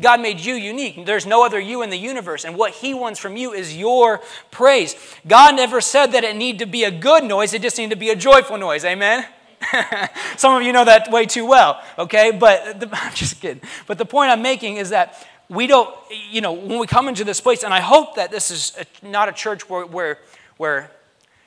God 0.00 0.20
made 0.20 0.40
you 0.40 0.54
unique. 0.54 1.04
There's 1.04 1.26
no 1.26 1.44
other 1.44 1.58
you 1.58 1.82
in 1.82 1.90
the 1.90 1.96
universe. 1.96 2.44
And 2.44 2.56
what 2.56 2.72
He 2.72 2.94
wants 2.94 3.18
from 3.18 3.36
you 3.36 3.52
is 3.52 3.76
your 3.76 4.20
praise. 4.50 4.94
God 5.26 5.56
never 5.56 5.80
said 5.80 6.12
that 6.12 6.22
it 6.22 6.36
need 6.36 6.60
to 6.60 6.66
be 6.66 6.84
a 6.84 6.90
good 6.90 7.24
noise, 7.24 7.54
it 7.54 7.62
just 7.62 7.78
needed 7.78 7.90
to 7.90 7.96
be 7.96 8.10
a 8.10 8.16
joyful 8.16 8.58
noise. 8.58 8.84
Amen? 8.84 9.26
Some 10.36 10.54
of 10.54 10.62
you 10.62 10.72
know 10.72 10.84
that 10.84 11.10
way 11.10 11.26
too 11.26 11.46
well, 11.46 11.82
okay? 11.98 12.30
But 12.30 12.80
the, 12.80 12.88
I'm 12.92 13.14
just 13.14 13.40
kidding. 13.40 13.62
But 13.86 13.98
the 13.98 14.04
point 14.04 14.30
I'm 14.30 14.42
making 14.42 14.76
is 14.76 14.90
that 14.90 15.26
we 15.48 15.66
don't, 15.66 15.94
you 16.30 16.40
know, 16.40 16.52
when 16.52 16.78
we 16.78 16.86
come 16.86 17.08
into 17.08 17.24
this 17.24 17.40
place, 17.40 17.64
and 17.64 17.74
I 17.74 17.80
hope 17.80 18.14
that 18.16 18.30
this 18.30 18.50
is 18.50 18.72
a, 18.78 19.06
not 19.06 19.28
a 19.28 19.32
church 19.32 19.68
where, 19.68 19.84
where, 19.84 20.18
where 20.56 20.90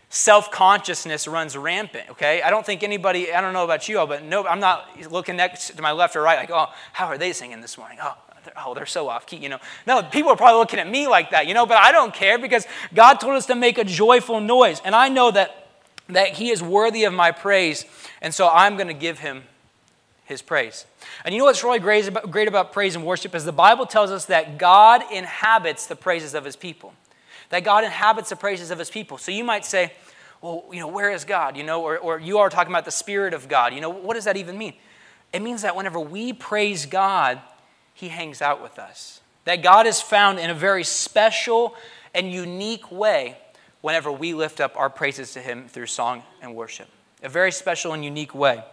self 0.10 0.52
consciousness 0.52 1.28
runs 1.28 1.58
rampant, 1.58 2.10
okay? 2.12 2.42
I 2.42 2.50
don't 2.50 2.66
think 2.66 2.84
anybody, 2.84 3.34
I 3.34 3.42
don't 3.42 3.54
know 3.54 3.64
about 3.64 3.88
you 3.88 4.00
all, 4.00 4.08
but 4.08 4.24
no, 4.24 4.46
I'm 4.46 4.60
not 4.60 4.88
looking 5.10 5.38
next 5.38 5.76
to 5.76 5.82
my 5.82 5.92
left 5.92 6.16
or 6.16 6.22
right 6.22 6.38
like, 6.38 6.52
oh, 6.52 6.68
how 6.92 7.08
are 7.08 7.18
they 7.18 7.34
singing 7.34 7.62
this 7.62 7.78
morning? 7.78 7.98
Oh, 8.02 8.16
oh, 8.58 8.74
they're 8.74 8.86
so 8.86 9.08
off 9.10 9.26
key, 9.26 9.38
you 9.38 9.50
know. 9.50 9.60
No, 9.88 10.04
people 10.04 10.32
are 10.32 10.36
probably 10.36 10.60
looking 10.60 10.80
at 10.80 10.90
me 10.90 11.08
like 11.08 11.32
that, 11.32 11.48
you 11.48 11.54
know, 11.54 11.66
but 11.66 11.78
I 11.78 11.92
don't 11.92 12.14
care 12.14 12.38
because 12.38 12.68
God 12.94 13.16
told 13.16 13.36
us 13.36 13.46
to 13.48 13.56
make 13.56 13.78
a 13.78 13.84
joyful 13.84 14.40
noise. 14.40 14.82
And 14.84 14.94
I 14.94 15.10
know 15.10 15.32
that, 15.32 15.63
that 16.10 16.30
He 16.30 16.50
is 16.50 16.62
worthy 16.62 17.04
of 17.04 17.14
my 17.14 17.32
praise, 17.32 17.86
and 18.22 18.34
so 18.34 18.50
I'm 18.50 18.76
going 18.76 18.88
to 18.88 18.94
give 18.94 19.20
Him 19.20 19.44
His 20.26 20.42
praise. 20.42 20.86
And 21.24 21.34
you 21.34 21.40
know 21.40 21.46
what's 21.46 21.64
really 21.64 21.80
great 21.80 22.08
about, 22.08 22.30
great 22.32 22.48
about 22.48 22.74
praise 22.74 22.96
and 22.96 23.06
worship 23.06 23.36
is 23.36 23.46
the 23.46 23.52
Bible 23.52 23.86
tells 23.86 24.12
us 24.12 24.26
that 24.26 24.58
God 24.58 25.04
inhabits 25.12 25.88
the 25.88 25.96
praises 25.96 26.34
of 26.34 26.46
His 26.46 26.56
people 26.56 26.94
that 27.54 27.64
God 27.64 27.84
inhabits 27.84 28.30
the 28.30 28.36
praises 28.36 28.72
of 28.72 28.80
his 28.80 28.90
people. 28.90 29.20
So 29.20 29.32
you 29.32 29.44
might 29.44 29.64
say, 29.64 29.94
well, 30.42 30.64
you 30.72 30.80
know, 30.80 30.88
where 30.88 31.12
is 31.12 31.24
God? 31.24 31.56
You 31.56 31.62
know, 31.62 31.84
or, 31.84 32.00
or 32.00 32.20
you 32.20 32.40
are 32.40 32.50
talking 32.50 32.74
about 32.74 32.84
the 32.84 32.90
Spirit 32.90 33.36
of 33.36 33.48
God. 33.48 33.76
You 33.76 33.80
know, 33.80 33.92
what 33.92 34.16
does 34.16 34.26
that 34.26 34.38
even 34.38 34.58
mean? 34.58 34.74
It 35.32 35.40
means 35.44 35.62
that 35.62 35.76
whenever 35.76 36.00
we 36.00 36.34
praise 36.34 36.88
God, 36.88 37.40
he 37.94 38.08
hangs 38.08 38.42
out 38.42 38.64
with 38.64 38.80
us. 38.80 39.22
That 39.46 39.62
God 39.62 39.86
is 39.86 40.02
found 40.02 40.40
in 40.40 40.50
a 40.50 40.56
very 40.56 40.84
special 40.84 41.76
and 42.16 42.32
unique 42.32 42.92
way 42.92 43.38
whenever 43.84 44.10
we 44.10 44.34
lift 44.34 44.62
up 44.62 44.78
our 44.78 44.90
praises 44.90 45.34
to 45.34 45.42
him 45.42 45.68
through 45.68 45.86
song 45.86 46.24
and 46.42 46.56
worship. 46.56 46.88
A 47.22 47.28
very 47.28 47.52
special 47.52 47.92
and 47.92 48.04
unique 48.04 48.34
way. 48.34 48.64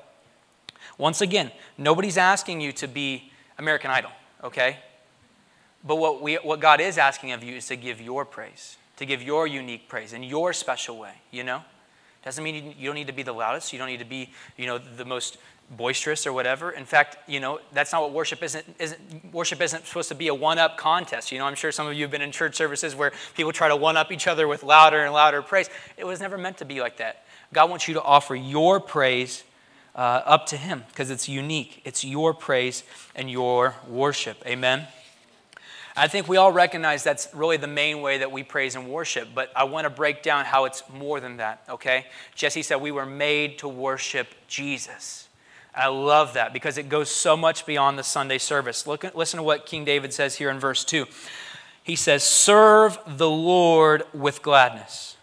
Once 0.99 1.21
again, 1.21 1.51
nobody's 1.77 2.17
asking 2.17 2.61
you 2.61 2.71
to 2.71 2.87
be 2.87 3.33
American 3.59 3.91
Idol, 3.91 4.13
okay? 4.45 4.79
But 5.83 5.97
what, 5.97 6.23
we, 6.23 6.37
what 6.37 6.61
God 6.61 6.81
is 6.81 6.97
asking 6.97 7.33
of 7.33 7.43
you 7.43 7.57
is 7.57 7.67
to 7.67 7.77
give 7.77 8.01
your 8.01 8.25
praise, 8.25 8.77
to 8.99 9.05
give 9.05 9.21
your 9.21 9.49
unique 9.49 9.89
praise 9.89 10.13
in 10.13 10.23
your 10.23 10.53
special 10.53 10.97
way, 10.97 11.15
you 11.33 11.43
know? 11.43 11.65
Doesn't 12.25 12.45
mean 12.45 12.75
you, 12.79 12.87
don't 12.87 12.95
need 12.95 13.07
to 13.07 13.13
be 13.13 13.23
the 13.23 13.33
loudest. 13.33 13.73
You 13.73 13.79
don't 13.79 13.89
need 13.89 14.01
to 14.01 14.05
be, 14.05 14.31
you 14.57 14.67
know, 14.67 14.79
the 14.79 15.05
most 15.05 15.39
boisterous 15.71 16.27
or 16.27 16.33
whatever. 16.33 16.71
In 16.71 16.85
fact, 16.85 17.17
you 17.29 17.41
know, 17.41 17.61
that's 17.73 17.93
not 17.93 18.03
what 18.03 18.13
worship 18.13 18.43
isn't, 18.43 18.65
isn't 18.79 19.33
worship 19.33 19.61
isn't 19.61 19.87
supposed 19.87 20.09
to 20.09 20.15
be 20.15 20.29
a 20.29 20.35
one-up 20.35 20.77
contest. 20.77 21.33
You 21.33 21.39
know, 21.39 21.47
I'm 21.47 21.55
sure 21.55 21.73
some 21.73 21.87
of 21.87 21.95
you 21.95 22.03
have 22.03 22.11
been 22.11 22.23
in 22.23 22.33
church 22.33 22.57
services 22.57 22.95
where 22.95 23.13
people 23.35 23.53
try 23.53 23.69
to 23.69 23.77
one-up 23.77 24.13
each 24.13 24.27
other 24.27 24.49
with 24.49 24.63
louder 24.63 25.03
and 25.05 25.15
louder 25.15 25.41
praise. 25.43 25.71
It 25.97 26.05
was 26.05 26.21
never 26.21 26.37
meant 26.37 26.59
to 26.59 26.65
be 26.65 26.81
like 26.81 26.99
that. 26.99 27.25
God 27.53 27.71
wants 27.71 27.89
you 27.89 27.95
to 27.95 28.03
offer 28.03 28.35
your 28.35 28.81
praise 28.81 29.45
uh, 29.95 30.23
up 30.25 30.47
to 30.47 30.57
Him 30.57 30.85
because 30.89 31.11
it's 31.11 31.29
unique. 31.29 31.81
It's 31.85 32.05
your 32.05 32.35
praise 32.35 32.85
and 33.15 33.31
your 33.31 33.75
worship. 33.89 34.43
Amen. 34.47 34.87
I 35.97 36.09
think 36.09 36.29
we 36.29 36.37
all 36.37 36.53
recognize 36.53 37.03
that's 37.03 37.29
really 37.35 37.57
the 37.57 37.67
main 37.67 38.01
way 38.01 38.19
that 38.19 38.31
we 38.31 38.43
praise 38.43 38.77
and 38.77 38.89
worship, 38.89 39.29
but 39.35 39.51
I 39.57 39.65
want 39.65 39.85
to 39.85 39.91
break 39.91 40.23
down 40.23 40.45
how 40.45 40.65
it's 40.65 40.83
more 40.93 41.21
than 41.21 41.39
that, 41.39 41.65
okay? 41.69 42.07
Jesse 42.35 42.63
said 42.63 42.77
we 42.77 42.93
were 42.93 43.07
made 43.07 43.59
to 43.59 43.69
worship 43.69 44.29
Jesus. 44.47 45.29
I 45.75 45.89
love 45.89 46.35
that 46.35 46.53
because 46.53 46.79
it 46.79 46.89
goes 46.89 47.11
so 47.11 47.37
much 47.37 47.67
beyond 47.67 47.99
the 47.99 48.03
Sunday 48.03 48.39
service. 48.39 48.87
Look, 48.87 49.05
listen 49.15 49.39
to 49.39 49.43
what 49.43 49.67
King 49.67 49.85
David 49.85 50.13
says 50.13 50.37
here 50.37 50.51
in 50.51 50.59
verse 50.59 50.85
2. 50.85 51.07
He 51.83 51.97
says, 51.97 52.23
Serve 52.23 52.99
the 53.07 53.31
Lord 53.31 54.03
with 54.13 54.43
gladness. 54.43 55.17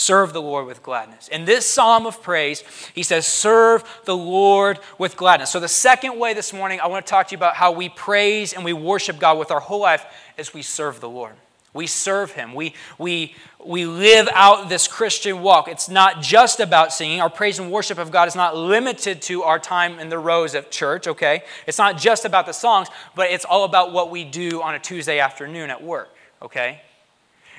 Serve 0.00 0.32
the 0.32 0.40
Lord 0.40 0.66
with 0.66 0.82
gladness. 0.82 1.28
In 1.28 1.44
this 1.44 1.66
psalm 1.66 2.06
of 2.06 2.22
praise, 2.22 2.64
he 2.94 3.02
says, 3.02 3.26
Serve 3.26 3.84
the 4.06 4.16
Lord 4.16 4.78
with 4.96 5.14
gladness. 5.14 5.50
So, 5.50 5.60
the 5.60 5.68
second 5.68 6.18
way 6.18 6.32
this 6.32 6.54
morning, 6.54 6.80
I 6.80 6.86
want 6.86 7.04
to 7.04 7.10
talk 7.10 7.28
to 7.28 7.32
you 7.32 7.36
about 7.36 7.54
how 7.54 7.72
we 7.72 7.90
praise 7.90 8.54
and 8.54 8.64
we 8.64 8.72
worship 8.72 9.18
God 9.18 9.38
with 9.38 9.50
our 9.50 9.60
whole 9.60 9.82
life 9.82 10.06
is 10.38 10.54
we 10.54 10.62
serve 10.62 11.00
the 11.00 11.08
Lord. 11.10 11.34
We 11.74 11.86
serve 11.86 12.32
Him. 12.32 12.54
We, 12.54 12.72
we, 12.96 13.34
we 13.62 13.84
live 13.84 14.26
out 14.32 14.70
this 14.70 14.88
Christian 14.88 15.42
walk. 15.42 15.68
It's 15.68 15.90
not 15.90 16.22
just 16.22 16.60
about 16.60 16.94
singing. 16.94 17.20
Our 17.20 17.28
praise 17.28 17.58
and 17.58 17.70
worship 17.70 17.98
of 17.98 18.10
God 18.10 18.26
is 18.26 18.34
not 18.34 18.56
limited 18.56 19.20
to 19.24 19.42
our 19.42 19.58
time 19.58 19.98
in 19.98 20.08
the 20.08 20.18
rows 20.18 20.54
of 20.54 20.70
church, 20.70 21.08
okay? 21.08 21.42
It's 21.66 21.76
not 21.76 21.98
just 21.98 22.24
about 22.24 22.46
the 22.46 22.52
songs, 22.52 22.88
but 23.14 23.30
it's 23.30 23.44
all 23.44 23.64
about 23.64 23.92
what 23.92 24.10
we 24.10 24.24
do 24.24 24.62
on 24.62 24.74
a 24.74 24.78
Tuesday 24.78 25.18
afternoon 25.18 25.68
at 25.68 25.82
work, 25.82 26.08
okay? 26.40 26.80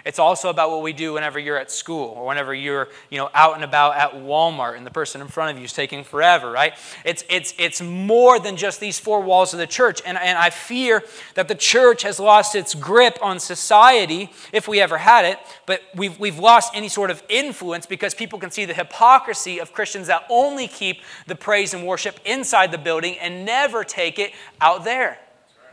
It's 0.06 0.20
also 0.20 0.50
about 0.50 0.72
what 0.72 0.82
we 0.82 0.94
do 0.94 1.14
whenever 1.14 1.40
you're 1.40 1.58
at 1.58 1.72
school 1.72 2.14
or 2.18 2.26
whenever 2.26 2.54
you're, 2.54 2.90
you 3.10 3.18
know, 3.18 3.30
out 3.34 3.56
and 3.56 3.64
about 3.64 3.96
at 3.96 4.14
Walmart 4.14 4.78
and 4.78 4.86
the 4.86 4.92
person 4.92 5.22
in 5.22 5.28
front 5.28 5.52
of 5.52 5.58
you 5.58 5.66
is 5.66 5.74
taking 5.74 6.04
forever, 6.04 6.52
right? 6.52 6.74
It's, 7.06 7.24
it's, 7.30 7.54
it's 7.58 7.82
more 7.82 8.40
than 8.40 8.58
just 8.58 8.80
these 8.80 9.00
four 9.00 9.22
walls 9.22 9.54
of 9.54 9.60
the 9.60 9.68
church. 9.68 10.02
And, 10.06 10.18
and 10.18 10.38
I 10.38 10.50
fear 10.50 11.04
that 11.36 11.48
the 11.48 11.56
church 11.56 12.04
has 12.04 12.20
lost 12.20 12.56
its 12.56 12.74
grip 12.74 13.18
on 13.22 13.40
society, 13.40 14.32
if 14.52 14.68
we 14.68 14.80
ever 14.80 14.98
had 14.98 15.26
it, 15.26 15.38
but 15.66 15.82
we've, 15.96 16.20
we've 16.20 16.40
lost 16.40 16.74
any 16.76 16.90
sort 16.90 17.12
of 17.12 17.24
influence 17.30 17.86
because 17.86 18.14
people 18.14 18.40
can 18.40 18.52
see 18.52 18.66
the 18.66 18.74
hypocrisy 18.74 19.60
of 19.60 19.74
Christians 19.74 20.08
that 20.08 20.26
only 20.30 20.68
keep 20.68 21.02
the 21.28 21.36
praise 21.36 21.74
and 21.74 21.86
worship 21.86 22.20
inside 22.26 22.72
the 22.72 22.78
building 22.78 23.18
and 23.20 23.46
never 23.46 23.84
take 23.84 24.20
it 24.20 24.32
out 24.60 24.84
there. 24.84 25.20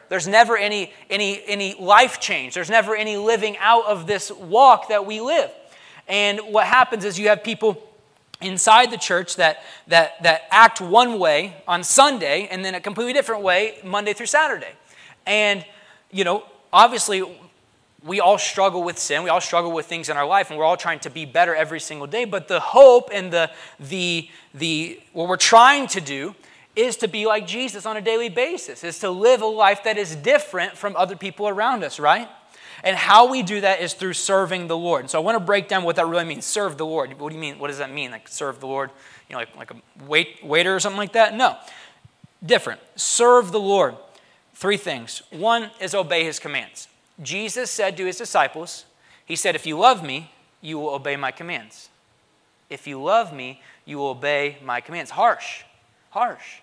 There's 0.08 0.26
never 0.26 0.56
any, 0.56 0.92
any, 1.10 1.42
any 1.46 1.74
life 1.74 2.20
change. 2.20 2.54
There's 2.54 2.70
never 2.70 2.96
any 2.96 3.16
living 3.16 3.56
out 3.58 3.86
of 3.86 4.06
this 4.06 4.30
walk 4.30 4.88
that 4.88 5.04
we 5.06 5.20
live. 5.20 5.50
And 6.06 6.40
what 6.40 6.66
happens 6.66 7.04
is 7.04 7.18
you 7.18 7.28
have 7.28 7.44
people 7.44 7.82
inside 8.40 8.90
the 8.90 8.96
church 8.96 9.36
that, 9.36 9.62
that, 9.88 10.22
that 10.22 10.42
act 10.50 10.80
one 10.80 11.18
way 11.18 11.62
on 11.66 11.82
Sunday 11.84 12.48
and 12.50 12.64
then 12.64 12.74
a 12.74 12.80
completely 12.80 13.12
different 13.12 13.42
way 13.42 13.78
Monday 13.84 14.12
through 14.12 14.26
Saturday. 14.26 14.72
And, 15.26 15.64
you 16.10 16.24
know, 16.24 16.44
obviously, 16.72 17.22
we 18.04 18.20
all 18.20 18.38
struggle 18.38 18.82
with 18.84 18.98
sin. 18.98 19.22
We 19.24 19.30
all 19.30 19.40
struggle 19.40 19.72
with 19.72 19.86
things 19.86 20.08
in 20.08 20.16
our 20.16 20.26
life, 20.26 20.50
and 20.50 20.58
we're 20.58 20.64
all 20.64 20.76
trying 20.76 21.00
to 21.00 21.10
be 21.10 21.24
better 21.24 21.54
every 21.54 21.80
single 21.80 22.06
day. 22.06 22.24
But 22.24 22.48
the 22.48 22.60
hope 22.60 23.10
and 23.12 23.32
the, 23.32 23.50
the, 23.80 24.28
the 24.54 25.00
what 25.12 25.28
we're 25.28 25.36
trying 25.36 25.88
to 25.88 26.00
do 26.00 26.34
is 26.78 26.96
to 26.98 27.08
be 27.08 27.26
like 27.26 27.44
Jesus 27.46 27.84
on 27.86 27.96
a 27.96 28.00
daily 28.00 28.28
basis, 28.28 28.84
is 28.84 29.00
to 29.00 29.10
live 29.10 29.42
a 29.42 29.46
life 29.46 29.82
that 29.82 29.98
is 29.98 30.14
different 30.14 30.76
from 30.76 30.94
other 30.94 31.16
people 31.16 31.48
around 31.48 31.82
us, 31.82 31.98
right? 31.98 32.28
And 32.84 32.96
how 32.96 33.28
we 33.28 33.42
do 33.42 33.60
that 33.62 33.80
is 33.80 33.94
through 33.94 34.12
serving 34.12 34.68
the 34.68 34.76
Lord. 34.76 35.00
And 35.00 35.10
so 35.10 35.18
I 35.20 35.22
want 35.24 35.34
to 35.34 35.44
break 35.44 35.66
down 35.66 35.82
what 35.82 35.96
that 35.96 36.06
really 36.06 36.24
means. 36.24 36.44
Serve 36.44 36.78
the 36.78 36.86
Lord. 36.86 37.18
What 37.18 37.30
do 37.30 37.34
you 37.34 37.40
mean? 37.40 37.58
What 37.58 37.66
does 37.66 37.78
that 37.78 37.92
mean? 37.92 38.12
Like 38.12 38.28
serve 38.28 38.60
the 38.60 38.68
Lord? 38.68 38.90
You 39.28 39.34
know, 39.34 39.40
like, 39.40 39.56
like 39.56 39.70
a 39.72 39.76
wait, 40.06 40.38
waiter 40.44 40.76
or 40.76 40.78
something 40.78 40.98
like 40.98 41.14
that? 41.14 41.34
No. 41.34 41.56
Different. 42.46 42.80
Serve 42.94 43.50
the 43.50 43.58
Lord. 43.58 43.96
Three 44.54 44.76
things. 44.76 45.22
One 45.30 45.72
is 45.80 45.92
obey 45.96 46.22
his 46.22 46.38
commands. 46.38 46.86
Jesus 47.20 47.72
said 47.72 47.96
to 47.96 48.06
his 48.06 48.18
disciples, 48.18 48.84
He 49.26 49.34
said, 49.34 49.56
If 49.56 49.66
you 49.66 49.76
love 49.76 50.04
me, 50.04 50.30
you 50.60 50.78
will 50.78 50.90
obey 50.90 51.16
my 51.16 51.32
commands. 51.32 51.88
If 52.70 52.86
you 52.86 53.02
love 53.02 53.32
me, 53.32 53.62
you 53.84 53.98
will 53.98 54.10
obey 54.10 54.58
my 54.62 54.80
commands. 54.80 55.10
Harsh. 55.10 55.64
Harsh 56.10 56.60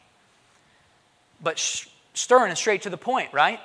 but 1.42 1.60
stern 2.14 2.50
and 2.50 2.58
straight 2.58 2.82
to 2.84 2.90
the 2.90 2.98
point, 2.98 3.34
right? 3.34 3.60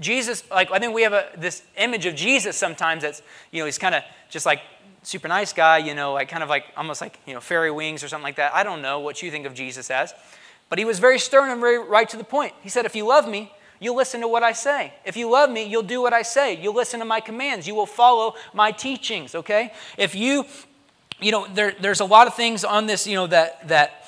Jesus, 0.00 0.42
like, 0.50 0.70
I 0.70 0.78
think 0.78 0.94
we 0.94 1.02
have 1.02 1.12
a, 1.12 1.26
this 1.36 1.62
image 1.76 2.06
of 2.06 2.14
Jesus 2.14 2.56
sometimes 2.56 3.02
that's, 3.02 3.22
you 3.50 3.60
know, 3.60 3.66
he's 3.66 3.78
kind 3.78 3.94
of 3.94 4.02
just 4.30 4.46
like 4.46 4.60
super 5.02 5.28
nice 5.28 5.52
guy, 5.52 5.78
you 5.78 5.94
know, 5.94 6.14
like 6.14 6.28
kind 6.28 6.42
of 6.42 6.48
like 6.48 6.64
almost 6.76 7.00
like, 7.00 7.18
you 7.26 7.34
know, 7.34 7.40
fairy 7.40 7.70
wings 7.70 8.02
or 8.02 8.08
something 8.08 8.24
like 8.24 8.36
that. 8.36 8.54
I 8.54 8.62
don't 8.62 8.82
know 8.82 9.00
what 9.00 9.22
you 9.22 9.30
think 9.30 9.46
of 9.46 9.54
Jesus 9.54 9.90
as. 9.90 10.14
But 10.68 10.78
he 10.78 10.84
was 10.86 10.98
very 10.98 11.18
stern 11.18 11.50
and 11.50 11.60
very 11.60 11.78
right 11.78 12.08
to 12.08 12.16
the 12.16 12.24
point. 12.24 12.54
He 12.62 12.70
said, 12.70 12.86
If 12.86 12.96
you 12.96 13.06
love 13.06 13.28
me, 13.28 13.52
you'll 13.78 13.96
listen 13.96 14.22
to 14.22 14.28
what 14.28 14.42
I 14.42 14.52
say. 14.52 14.94
If 15.04 15.18
you 15.18 15.30
love 15.30 15.50
me, 15.50 15.64
you'll 15.64 15.82
do 15.82 16.00
what 16.00 16.14
I 16.14 16.22
say. 16.22 16.56
You'll 16.56 16.74
listen 16.74 17.00
to 17.00 17.04
my 17.04 17.20
commands. 17.20 17.66
You 17.66 17.74
will 17.74 17.84
follow 17.84 18.36
my 18.54 18.70
teachings, 18.70 19.34
okay? 19.34 19.74
If 19.98 20.14
you, 20.14 20.46
you 21.20 21.30
know, 21.30 21.46
there, 21.52 21.74
there's 21.78 22.00
a 22.00 22.06
lot 22.06 22.26
of 22.26 22.34
things 22.34 22.64
on 22.64 22.86
this, 22.86 23.06
you 23.06 23.16
know, 23.16 23.26
that, 23.26 23.68
that 23.68 24.01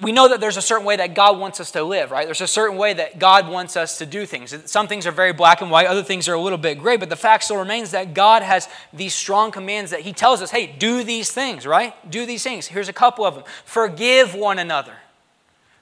we 0.00 0.12
know 0.12 0.28
that 0.28 0.38
there's 0.38 0.56
a 0.56 0.62
certain 0.62 0.86
way 0.86 0.94
that 0.96 1.14
God 1.14 1.40
wants 1.40 1.58
us 1.58 1.72
to 1.72 1.82
live, 1.82 2.12
right? 2.12 2.24
There's 2.24 2.40
a 2.40 2.46
certain 2.46 2.78
way 2.78 2.94
that 2.94 3.18
God 3.18 3.48
wants 3.48 3.76
us 3.76 3.98
to 3.98 4.06
do 4.06 4.24
things. 4.24 4.54
Some 4.70 4.86
things 4.86 5.08
are 5.08 5.12
very 5.12 5.32
black 5.32 5.60
and 5.60 5.72
white, 5.72 5.88
other 5.88 6.04
things 6.04 6.28
are 6.28 6.34
a 6.34 6.40
little 6.40 6.58
bit 6.58 6.78
gray, 6.78 6.96
but 6.96 7.08
the 7.08 7.16
fact 7.16 7.42
still 7.44 7.56
remains 7.56 7.90
that 7.90 8.14
God 8.14 8.42
has 8.42 8.68
these 8.92 9.12
strong 9.12 9.50
commands 9.50 9.90
that 9.90 10.00
He 10.00 10.12
tells 10.12 10.40
us, 10.40 10.52
hey, 10.52 10.68
do 10.68 11.02
these 11.02 11.32
things, 11.32 11.66
right? 11.66 11.94
Do 12.08 12.26
these 12.26 12.44
things. 12.44 12.68
Here's 12.68 12.88
a 12.88 12.92
couple 12.92 13.24
of 13.24 13.34
them 13.34 13.44
forgive 13.64 14.34
one 14.34 14.60
another. 14.60 14.94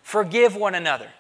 Forgive 0.02 0.56
one 0.56 0.74
another. 0.74 1.10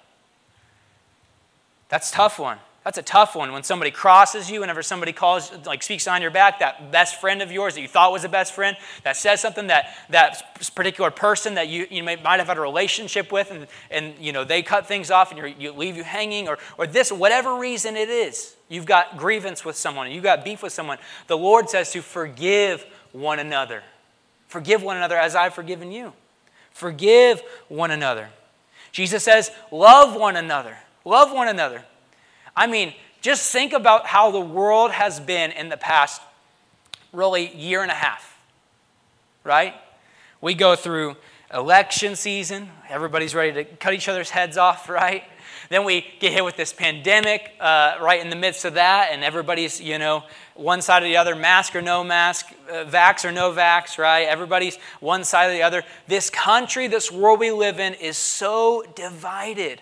That's 1.90 2.10
tough 2.10 2.38
one. 2.38 2.58
That's 2.84 2.98
a 2.98 3.02
tough 3.02 3.34
one 3.34 3.52
when 3.52 3.62
somebody 3.62 3.90
crosses 3.90 4.50
you, 4.50 4.60
whenever 4.60 4.82
somebody 4.82 5.14
calls, 5.14 5.50
like 5.64 5.82
speaks 5.82 6.06
on 6.06 6.20
your 6.20 6.30
back, 6.30 6.58
that 6.58 6.92
best 6.92 7.18
friend 7.18 7.40
of 7.40 7.50
yours 7.50 7.74
that 7.74 7.80
you 7.80 7.88
thought 7.88 8.12
was 8.12 8.24
a 8.24 8.28
best 8.28 8.52
friend, 8.52 8.76
that 9.04 9.16
says 9.16 9.40
something 9.40 9.68
that 9.68 9.96
that 10.10 10.54
particular 10.74 11.10
person 11.10 11.54
that 11.54 11.68
you, 11.68 11.86
you 11.90 12.02
may, 12.02 12.16
might 12.16 12.40
have 12.40 12.48
had 12.48 12.58
a 12.58 12.60
relationship 12.60 13.32
with, 13.32 13.50
and, 13.50 13.66
and 13.90 14.14
you 14.20 14.32
know 14.32 14.44
they 14.44 14.62
cut 14.62 14.86
things 14.86 15.10
off 15.10 15.32
and 15.32 15.54
you 15.58 15.72
leave 15.72 15.96
you 15.96 16.04
hanging, 16.04 16.46
or, 16.46 16.58
or 16.76 16.86
this, 16.86 17.10
whatever 17.10 17.56
reason 17.56 17.96
it 17.96 18.10
is, 18.10 18.54
you've 18.68 18.86
got 18.86 19.16
grievance 19.16 19.64
with 19.64 19.76
someone, 19.76 20.10
you've 20.10 20.22
got 20.22 20.44
beef 20.44 20.62
with 20.62 20.72
someone. 20.72 20.98
The 21.26 21.38
Lord 21.38 21.70
says 21.70 21.90
to 21.92 22.02
forgive 22.02 22.84
one 23.12 23.38
another. 23.38 23.82
Forgive 24.48 24.82
one 24.82 24.98
another 24.98 25.16
as 25.16 25.34
I've 25.34 25.54
forgiven 25.54 25.90
you. 25.90 26.12
Forgive 26.70 27.42
one 27.68 27.90
another. 27.90 28.28
Jesus 28.92 29.24
says, 29.24 29.50
love 29.72 30.14
one 30.14 30.36
another. 30.36 30.76
Love 31.04 31.32
one 31.32 31.48
another. 31.48 31.82
I 32.56 32.66
mean, 32.66 32.94
just 33.20 33.50
think 33.50 33.72
about 33.72 34.06
how 34.06 34.30
the 34.30 34.40
world 34.40 34.90
has 34.90 35.18
been 35.18 35.50
in 35.50 35.68
the 35.68 35.76
past 35.76 36.20
really 37.12 37.54
year 37.56 37.82
and 37.82 37.90
a 37.90 37.94
half, 37.94 38.38
right? 39.44 39.74
We 40.40 40.54
go 40.54 40.76
through 40.76 41.16
election 41.52 42.16
season, 42.16 42.68
everybody's 42.88 43.34
ready 43.34 43.52
to 43.52 43.64
cut 43.64 43.94
each 43.94 44.08
other's 44.08 44.30
heads 44.30 44.56
off, 44.56 44.88
right? 44.90 45.24
Then 45.70 45.84
we 45.84 46.04
get 46.20 46.32
hit 46.32 46.44
with 46.44 46.56
this 46.56 46.72
pandemic 46.72 47.52
uh, 47.58 47.96
right 48.00 48.20
in 48.20 48.28
the 48.28 48.36
midst 48.36 48.64
of 48.64 48.74
that, 48.74 49.08
and 49.12 49.24
everybody's, 49.24 49.80
you 49.80 49.98
know, 49.98 50.24
one 50.54 50.82
side 50.82 51.02
or 51.02 51.06
the 51.06 51.16
other, 51.16 51.34
mask 51.34 51.74
or 51.74 51.82
no 51.82 52.04
mask, 52.04 52.46
uh, 52.70 52.84
vax 52.84 53.24
or 53.24 53.32
no 53.32 53.52
vax, 53.52 53.98
right? 53.98 54.28
Everybody's 54.28 54.76
one 55.00 55.24
side 55.24 55.50
or 55.50 55.52
the 55.52 55.62
other. 55.62 55.82
This 56.06 56.28
country, 56.28 56.86
this 56.86 57.10
world 57.10 57.40
we 57.40 57.50
live 57.50 57.80
in 57.80 57.94
is 57.94 58.18
so 58.18 58.84
divided. 58.94 59.80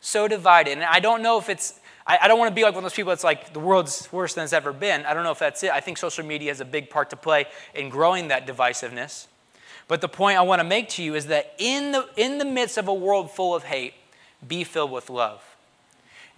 So 0.00 0.26
divided. 0.26 0.72
And 0.72 0.84
I 0.84 1.00
don't 1.00 1.22
know 1.22 1.38
if 1.38 1.48
it's 1.48 1.78
I, 2.08 2.18
I 2.22 2.28
don't 2.28 2.38
want 2.38 2.50
to 2.50 2.54
be 2.54 2.62
like 2.62 2.74
one 2.74 2.82
of 2.82 2.90
those 2.90 2.96
people 2.96 3.10
that's 3.10 3.22
like, 3.22 3.52
the 3.52 3.60
world's 3.60 4.10
worse 4.10 4.34
than 4.34 4.42
it's 4.42 4.52
ever 4.52 4.72
been. 4.72 5.04
I 5.04 5.14
don't 5.14 5.22
know 5.22 5.30
if 5.30 5.38
that's 5.38 5.62
it. 5.62 5.70
I 5.70 5.80
think 5.80 5.98
social 5.98 6.24
media 6.24 6.50
has 6.50 6.60
a 6.60 6.64
big 6.64 6.90
part 6.90 7.10
to 7.10 7.16
play 7.16 7.46
in 7.74 7.90
growing 7.90 8.28
that 8.28 8.46
divisiveness. 8.46 9.26
But 9.86 10.00
the 10.00 10.08
point 10.08 10.38
I 10.38 10.42
want 10.42 10.60
to 10.60 10.64
make 10.64 10.88
to 10.90 11.02
you 11.02 11.14
is 11.14 11.26
that 11.26 11.54
in 11.58 11.92
the, 11.92 12.08
in 12.16 12.38
the 12.38 12.44
midst 12.44 12.78
of 12.78 12.88
a 12.88 12.94
world 12.94 13.30
full 13.30 13.54
of 13.54 13.64
hate, 13.64 13.94
be 14.46 14.64
filled 14.64 14.90
with 14.90 15.10
love. 15.10 15.42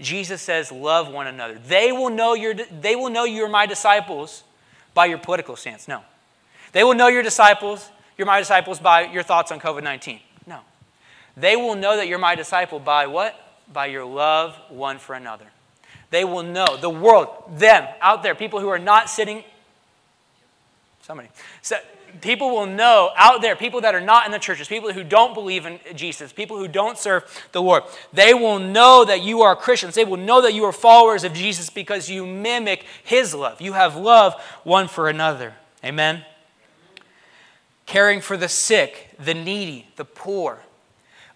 Jesus 0.01 0.41
says, 0.41 0.73
Love 0.73 1.13
one 1.13 1.27
another. 1.27 1.59
They 1.59 1.93
will 1.93 2.11
know 2.11 2.35
you're, 2.35 2.55
they 2.55 2.97
will 2.97 3.11
know 3.11 3.25
you're 3.25 3.49
my 3.49 3.67
disciples 3.67 4.45
by 4.95 5.07
your 5.07 5.19
political 5.19 5.57
stance. 5.57 5.87
No. 5.87 6.03
They 6.73 6.85
will 6.85 6.95
know 6.95 7.09
your 7.09 7.23
disciples, 7.23 7.91
you're 8.17 8.27
my 8.27 8.39
disciples 8.39 8.79
by 8.79 9.03
your 9.03 9.23
thoughts 9.23 9.53
on 9.53 9.61
COVID 9.61 9.83
19. 9.83 10.21
No. 10.47 10.61
They 11.37 11.57
will 11.57 11.75
know 11.75 11.97
that 11.97 12.09
you're 12.09 12.19
my 12.19 12.35
disciple 12.35 12.79
by 12.79 13.07
what? 13.07 13.35
By 13.73 13.87
your 13.87 14.05
love 14.05 14.57
one 14.69 14.99
for 14.99 15.15
another. 15.15 15.47
They 16.11 16.25
will 16.25 16.43
know. 16.43 16.77
The 16.77 16.91
world, 16.91 17.29
them, 17.57 17.87
out 18.01 18.23
there, 18.23 18.35
people 18.35 18.61
who 18.61 18.69
are 18.69 18.79
not 18.79 19.09
sitting. 19.09 19.45
Somebody. 21.03 21.29
So, 21.63 21.77
people 22.21 22.51
will 22.51 22.67
know 22.67 23.11
out 23.17 23.43
there, 23.43 23.57
people 23.57 23.81
that 23.83 23.95
are 23.95 24.01
not 24.01 24.27
in 24.27 24.33
the 24.33 24.39
churches, 24.39 24.69
people 24.69 24.93
who 24.93 25.05
don't 25.05 25.35
believe 25.35 25.67
in 25.67 25.79
Jesus, 25.95 26.33
people 26.33 26.59
who 26.59 26.69
don't 26.69 26.99
serve 26.99 27.25
the 27.53 27.63
Lord, 27.63 27.85
they 28.13 28.35
will 28.35 28.59
know 28.59 29.05
that 29.05 29.23
you 29.23 29.43
are 29.43 29.55
Christians. 29.55 29.95
They 29.95 30.05
will 30.05 30.17
know 30.17 30.43
that 30.43 30.55
you 30.55 30.65
are 30.65 30.73
followers 30.73 31.25
of 31.25 31.33
Jesus 31.33 31.71
because 31.71 32.11
you 32.11 32.27
mimic 32.27 32.85
his 33.05 33.35
love. 33.35 33.61
You 33.61 33.75
have 33.75 33.97
love 33.97 34.35
one 34.65 34.89
for 34.89 35.09
another. 35.09 35.55
Amen? 35.85 36.25
Caring 37.87 38.21
for 38.21 38.37
the 38.37 38.49
sick, 38.49 39.11
the 39.19 39.35
needy, 39.35 39.89
the 39.97 40.05
poor, 40.05 40.61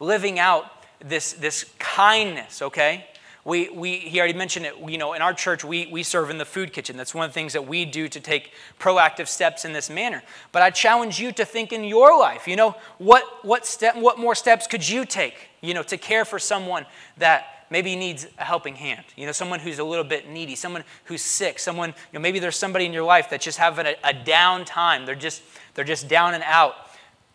living 0.01 0.39
out 0.39 0.67
this, 1.01 1.33
this 1.33 1.65
kindness, 1.79 2.63
okay? 2.63 3.07
We, 3.45 3.69
we, 3.69 3.97
he 3.97 4.19
already 4.19 4.39
mentioned 4.39 4.65
it. 4.65 4.75
You 4.89 4.97
know, 4.97 5.13
in 5.13 5.21
our 5.21 5.35
church, 5.35 5.65
we, 5.65 5.87
we 5.87 6.03
serve 6.03 6.31
in 6.31 6.39
the 6.39 6.47
food 6.47 6.73
kitchen. 6.73 6.97
That's 6.97 7.15
one 7.15 7.27
of 7.27 7.31
the 7.31 7.35
things 7.35 7.53
that 7.53 7.67
we 7.67 7.85
do 7.85 8.09
to 8.09 8.21
take 8.21 8.53
proactive 8.81 9.29
steps 9.29 9.65
in 9.67 9.75
this 9.75 9.91
manner. 9.91 10.23
But 10.51 10.63
I 10.63 10.71
challenge 10.71 11.21
you 11.21 11.31
to 11.33 11.45
think 11.45 11.73
in 11.73 11.85
your 11.85 12.19
life. 12.19 12.49
You 12.49 12.57
know, 12.57 12.77
what, 12.99 13.25
what, 13.45 13.67
step, 13.67 13.97
what 13.97 14.19
more 14.19 14.35
steps 14.35 14.67
could 14.67 14.89
you 14.89 15.05
take, 15.05 15.49
you 15.61 15.75
know, 15.75 15.83
to 15.83 15.99
care 15.99 16.25
for 16.25 16.39
someone 16.39 16.87
that 17.19 17.67
maybe 17.71 17.97
needs 17.97 18.27
a 18.39 18.45
helping 18.45 18.77
hand? 18.77 19.05
You 19.15 19.27
know, 19.27 19.33
someone 19.33 19.61
who's 19.61 19.79
a 19.79 19.85
little 19.85 20.05
bit 20.05 20.27
needy, 20.27 20.55
someone 20.55 20.83
who's 21.05 21.23
sick, 21.23 21.59
someone, 21.59 21.91
you 21.91 22.19
know, 22.19 22.21
maybe 22.21 22.39
there's 22.39 22.57
somebody 22.57 22.87
in 22.87 22.95
your 22.95 23.05
life 23.05 23.29
that's 23.29 23.45
just 23.45 23.59
having 23.59 23.85
a, 23.85 23.95
a 24.05 24.15
down 24.15 24.65
time. 24.65 25.05
They're 25.05 25.15
just, 25.15 25.43
they're 25.75 25.85
just 25.85 26.09
down 26.09 26.33
and 26.33 26.43
out 26.45 26.75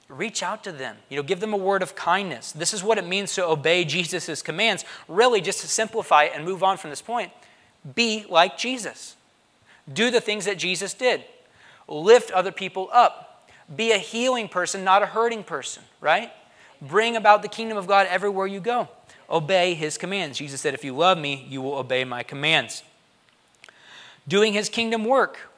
reach 0.09 0.43
out 0.43 0.63
to 0.65 0.71
them. 0.71 0.97
You 1.07 1.17
know, 1.17 1.23
give 1.23 1.39
them 1.39 1.53
a 1.53 1.57
word 1.57 1.81
of 1.81 1.95
kindness. 1.95 2.51
This 2.51 2.73
is 2.73 2.83
what 2.83 2.97
it 2.97 3.07
means 3.07 3.33
to 3.35 3.45
obey 3.45 3.85
Jesus' 3.85 4.41
commands. 4.41 4.83
Really, 5.07 5.39
just 5.39 5.61
to 5.61 5.67
simplify 5.67 6.23
it 6.23 6.33
and 6.35 6.43
move 6.43 6.63
on 6.63 6.77
from 6.77 6.89
this 6.89 7.01
point, 7.01 7.31
be 7.95 8.25
like 8.27 8.57
Jesus. 8.57 9.15
Do 9.91 10.11
the 10.11 10.19
things 10.19 10.45
that 10.45 10.57
Jesus 10.57 10.93
did. 10.93 11.23
Lift 11.87 12.31
other 12.31 12.51
people 12.51 12.89
up. 12.91 13.49
Be 13.73 13.91
a 13.91 13.97
healing 13.97 14.49
person, 14.49 14.83
not 14.83 15.03
a 15.03 15.05
hurting 15.05 15.43
person, 15.43 15.83
right? 16.01 16.31
Bring 16.81 17.15
about 17.15 17.41
the 17.41 17.47
kingdom 17.47 17.77
of 17.77 17.87
God 17.87 18.07
everywhere 18.07 18.47
you 18.47 18.59
go. 18.59 18.89
Obey 19.29 19.75
his 19.75 19.97
commands. 19.97 20.39
Jesus 20.39 20.59
said, 20.59 20.73
If 20.73 20.83
you 20.83 20.95
love 20.95 21.17
me, 21.17 21.45
you 21.47 21.61
will 21.61 21.75
obey 21.75 22.03
my 22.03 22.23
commands. 22.23 22.83
Doing 24.27 24.53
his 24.53 24.69
kingdom 24.69 25.05
work. 25.05 25.48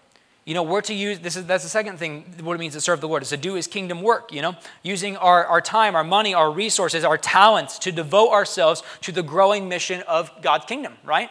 You 0.44 0.56
know, 0.56 0.64
we're 0.64 0.82
to 0.82 0.94
use, 0.94 1.20
this 1.20 1.36
is, 1.36 1.46
that's 1.46 1.64
the 1.64 1.70
second 1.70 1.98
thing, 1.98 2.26
what 2.42 2.56
it 2.56 2.60
means 2.60 2.74
to 2.74 2.82
serve 2.82 3.00
the 3.00 3.08
Lord, 3.08 3.22
is 3.22 3.30
to 3.30 3.38
do 3.38 3.54
his 3.54 3.68
kingdom 3.68 4.02
work, 4.02 4.34
you 4.34 4.42
know, 4.42 4.56
using 4.82 5.16
our, 5.18 5.46
our 5.46 5.62
time, 5.62 5.96
our 5.96 6.04
money, 6.04 6.34
our 6.34 6.52
resources, 6.52 7.04
our 7.04 7.18
talents 7.18 7.78
to 7.80 7.92
devote 7.92 8.32
ourselves 8.32 8.82
to 9.02 9.12
the 9.12 9.22
growing 9.22 9.70
mission 9.70 10.02
of 10.08 10.32
God's 10.42 10.66
kingdom, 10.66 10.94
right? 11.04 11.30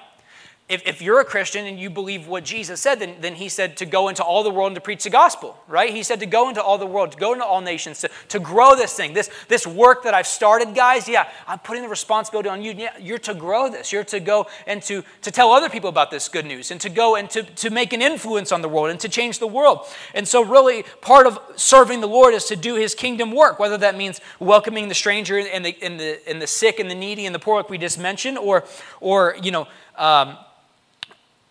If, 0.70 0.86
if 0.86 1.02
you're 1.02 1.18
a 1.18 1.24
Christian 1.24 1.66
and 1.66 1.80
you 1.80 1.90
believe 1.90 2.28
what 2.28 2.44
Jesus 2.44 2.80
said, 2.80 3.00
then, 3.00 3.16
then 3.20 3.34
he 3.34 3.48
said 3.48 3.76
to 3.78 3.84
go 3.86 4.08
into 4.08 4.22
all 4.22 4.44
the 4.44 4.50
world 4.50 4.68
and 4.68 4.76
to 4.76 4.80
preach 4.80 5.02
the 5.02 5.10
gospel, 5.10 5.58
right? 5.66 5.92
He 5.92 6.04
said 6.04 6.20
to 6.20 6.26
go 6.26 6.48
into 6.48 6.62
all 6.62 6.78
the 6.78 6.86
world, 6.86 7.10
to 7.10 7.18
go 7.18 7.32
into 7.32 7.44
all 7.44 7.60
nations, 7.60 7.98
to, 8.02 8.10
to 8.28 8.38
grow 8.38 8.76
this 8.76 8.94
thing. 8.94 9.12
This, 9.12 9.30
this 9.48 9.66
work 9.66 10.04
that 10.04 10.14
I've 10.14 10.28
started, 10.28 10.76
guys, 10.76 11.08
yeah, 11.08 11.28
I'm 11.48 11.58
putting 11.58 11.82
the 11.82 11.88
responsibility 11.88 12.48
on 12.48 12.62
you. 12.62 12.72
Yeah, 12.72 12.96
you're 13.00 13.18
to 13.18 13.34
grow 13.34 13.68
this. 13.68 13.90
You're 13.90 14.04
to 14.04 14.20
go 14.20 14.46
and 14.64 14.80
to, 14.84 15.02
to 15.22 15.32
tell 15.32 15.50
other 15.50 15.68
people 15.68 15.88
about 15.88 16.12
this 16.12 16.28
good 16.28 16.46
news 16.46 16.70
and 16.70 16.80
to 16.82 16.88
go 16.88 17.16
and 17.16 17.28
to, 17.30 17.42
to 17.42 17.70
make 17.70 17.92
an 17.92 18.00
influence 18.00 18.52
on 18.52 18.62
the 18.62 18.68
world 18.68 18.90
and 18.90 19.00
to 19.00 19.08
change 19.08 19.40
the 19.40 19.48
world. 19.48 19.80
And 20.14 20.26
so, 20.28 20.40
really, 20.44 20.84
part 21.00 21.26
of 21.26 21.40
serving 21.56 22.00
the 22.00 22.08
Lord 22.08 22.32
is 22.32 22.44
to 22.44 22.54
do 22.54 22.76
his 22.76 22.94
kingdom 22.94 23.32
work, 23.32 23.58
whether 23.58 23.78
that 23.78 23.96
means 23.96 24.20
welcoming 24.38 24.86
the 24.86 24.94
stranger 24.94 25.36
and 25.36 25.64
the, 25.64 25.76
and 25.82 25.98
the, 25.98 26.20
and 26.28 26.40
the 26.40 26.46
sick 26.46 26.78
and 26.78 26.88
the 26.88 26.94
needy 26.94 27.26
and 27.26 27.34
the 27.34 27.40
poor, 27.40 27.56
like 27.56 27.70
we 27.70 27.76
just 27.76 27.98
mentioned, 27.98 28.38
or, 28.38 28.64
or 29.00 29.36
you 29.42 29.50
know, 29.50 29.66
um, 29.96 30.36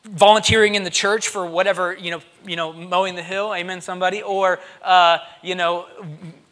volunteering 0.05 0.75
in 0.75 0.83
the 0.83 0.89
church 0.89 1.27
for 1.27 1.45
whatever 1.45 1.93
you 1.93 2.11
know 2.11 2.21
you 2.45 2.55
know 2.55 2.71
mowing 2.71 3.15
the 3.15 3.23
hill 3.23 3.53
amen 3.53 3.81
somebody 3.81 4.21
or 4.21 4.59
uh, 4.81 5.17
you 5.43 5.55
know 5.55 5.85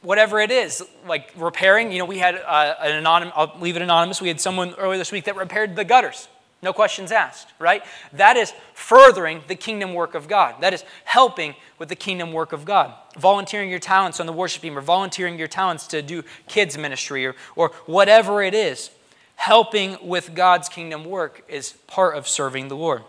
whatever 0.01 0.39
it 0.39 0.51
is 0.51 0.83
like 1.07 1.31
repairing 1.37 1.91
you 1.91 1.97
know 1.97 2.05
we 2.05 2.17
had 2.17 2.35
uh, 2.35 2.75
an 2.81 2.97
anonymous 2.97 3.33
i'll 3.37 3.55
leave 3.59 3.75
it 3.75 3.81
anonymous 3.81 4.21
we 4.21 4.27
had 4.27 4.41
someone 4.41 4.73
earlier 4.75 4.97
this 4.97 5.11
week 5.11 5.25
that 5.25 5.35
repaired 5.35 5.75
the 5.75 5.85
gutters 5.85 6.27
no 6.61 6.73
questions 6.73 7.11
asked 7.11 7.47
right? 7.59 7.83
That 8.13 8.37
is 8.37 8.53
furthering 8.73 9.43
the 9.47 9.55
kingdom 9.55 9.93
work 9.93 10.15
of 10.15 10.27
god. 10.27 10.61
That 10.61 10.73
is 10.73 10.83
helping 11.05 11.55
with 11.79 11.89
the 11.89 11.95
kingdom 11.95 12.33
work 12.33 12.53
of 12.53 12.65
god. 12.65 12.93
Volunteering 13.17 13.69
your 13.69 13.79
talents 13.79 14.19
on 14.19 14.25
the 14.25 14.33
worship 14.33 14.61
team 14.61 14.77
or 14.77 14.81
volunteering 14.81 15.37
your 15.37 15.47
talents 15.47 15.87
to 15.87 16.01
do 16.01 16.23
kids 16.47 16.77
ministry 16.77 17.25
or, 17.25 17.35
or 17.55 17.71
whatever 17.85 18.41
it 18.41 18.53
is 18.53 18.91
helping 19.35 19.97
with 20.01 20.33
god's 20.33 20.67
kingdom 20.67 21.05
work 21.05 21.43
is 21.47 21.73
part 21.85 22.17
of 22.17 22.27
serving 22.27 22.69
the 22.69 22.75
lord 22.75 23.03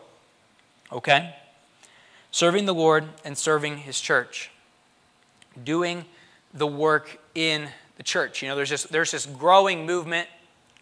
Okay? 0.92 1.34
Serving 2.30 2.66
the 2.66 2.74
Lord 2.74 3.08
and 3.24 3.36
serving 3.36 3.78
His 3.78 4.00
church. 4.00 4.50
Doing 5.62 6.04
the 6.54 6.66
work 6.66 7.18
in 7.34 7.68
the 7.96 8.02
church. 8.02 8.42
You 8.42 8.48
know, 8.48 8.56
there's 8.56 8.70
just 8.70 8.90
there's 8.90 9.10
this 9.10 9.26
growing 9.26 9.86
movement, 9.86 10.28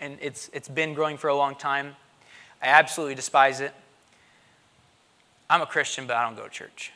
and 0.01 0.19
it's, 0.21 0.51
it's 0.53 0.69
been 0.69 0.95
growing 0.95 1.17
for 1.17 1.29
a 1.29 1.37
long 1.37 1.55
time. 1.55 1.97
I 2.63 2.69
absolutely 2.69 3.15
despise 3.15 3.61
it. 3.61 3.75
I'm 5.49 5.63
a 5.63 5.67
Christian, 5.67 6.07
but 6.07 6.17
I 6.17 6.25
don't 6.25 6.37
go 6.37 6.45
to 6.45 6.51
church. 6.51 6.93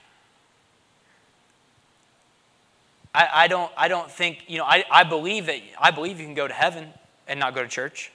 I, 3.14 3.28
I, 3.32 3.48
don't, 3.48 3.72
I 3.76 3.88
don't 3.88 4.10
think, 4.10 4.44
you 4.46 4.58
know, 4.58 4.64
I, 4.64 4.84
I 4.90 5.04
believe 5.04 5.46
that 5.46 5.60
I 5.78 5.90
believe 5.90 6.20
you 6.20 6.26
can 6.26 6.34
go 6.34 6.46
to 6.46 6.54
heaven 6.54 6.88
and 7.26 7.40
not 7.40 7.54
go 7.54 7.62
to 7.62 7.68
church. 7.68 8.12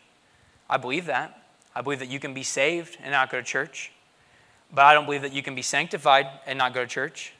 I 0.70 0.78
believe 0.78 1.06
that. 1.08 1.42
I 1.76 1.82
believe 1.82 2.00
that 2.00 2.08
you 2.08 2.20
can 2.20 2.34
be 2.34 2.44
saved 2.44 2.98
and 3.02 3.12
not 3.12 3.30
go 3.30 3.38
to 3.38 3.44
church. 3.44 3.92
But 4.76 4.86
I 4.86 4.94
don't 4.94 5.06
believe 5.06 5.22
that 5.22 5.34
you 5.34 5.42
can 5.42 5.56
be 5.56 5.62
sanctified 5.62 6.28
and 6.46 6.60
not 6.60 6.74
go 6.74 6.82
to 6.82 6.88
church. 6.88 7.34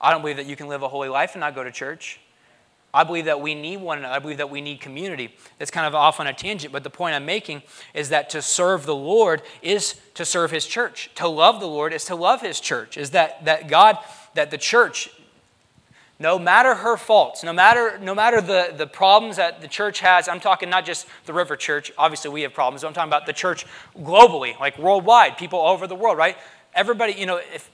I 0.00 0.10
don't 0.10 0.20
believe 0.20 0.36
that 0.36 0.46
you 0.46 0.56
can 0.56 0.66
live 0.66 0.82
a 0.82 0.88
holy 0.88 1.08
life 1.08 1.34
and 1.34 1.40
not 1.40 1.54
go 1.54 1.62
to 1.62 1.70
church. 1.70 2.20
I 2.92 3.04
believe 3.04 3.26
that 3.26 3.40
we 3.40 3.54
need 3.54 3.76
one 3.76 3.98
another. 3.98 4.14
I 4.14 4.18
believe 4.18 4.38
that 4.38 4.50
we 4.50 4.60
need 4.60 4.80
community. 4.80 5.34
That's 5.58 5.70
kind 5.70 5.86
of 5.86 5.94
off 5.94 6.18
on 6.18 6.26
a 6.26 6.32
tangent, 6.32 6.72
but 6.72 6.82
the 6.82 6.90
point 6.90 7.14
I'm 7.14 7.26
making 7.26 7.62
is 7.94 8.08
that 8.08 8.30
to 8.30 8.42
serve 8.42 8.84
the 8.84 8.94
Lord 8.94 9.42
is 9.62 10.00
to 10.14 10.24
serve 10.24 10.50
His 10.50 10.66
church. 10.66 11.10
To 11.16 11.28
love 11.28 11.60
the 11.60 11.68
Lord 11.68 11.92
is 11.92 12.04
to 12.06 12.16
love 12.16 12.40
His 12.40 12.58
church. 12.58 12.96
Is 12.96 13.10
that, 13.10 13.44
that 13.44 13.68
God, 13.68 13.98
that 14.34 14.50
the 14.50 14.58
church 14.58 15.10
no 16.18 16.38
matter 16.38 16.74
her 16.74 16.96
faults, 16.96 17.44
no 17.44 17.52
matter, 17.52 17.98
no 17.98 18.14
matter 18.14 18.40
the, 18.40 18.72
the 18.74 18.86
problems 18.86 19.36
that 19.36 19.60
the 19.60 19.68
church 19.68 20.00
has, 20.00 20.28
I'm 20.28 20.40
talking 20.40 20.70
not 20.70 20.86
just 20.86 21.06
the 21.26 21.34
River 21.34 21.56
Church, 21.56 21.92
obviously 21.98 22.30
we 22.30 22.42
have 22.42 22.54
problems, 22.54 22.84
I'm 22.84 22.94
talking 22.94 23.10
about 23.10 23.26
the 23.26 23.34
church 23.34 23.66
globally, 23.98 24.58
like 24.58 24.78
worldwide, 24.78 25.36
people 25.36 25.58
all 25.58 25.74
over 25.74 25.86
the 25.86 25.94
world, 25.94 26.16
right? 26.16 26.36
Everybody, 26.76 27.14
you 27.14 27.24
know, 27.24 27.38
if 27.38 27.70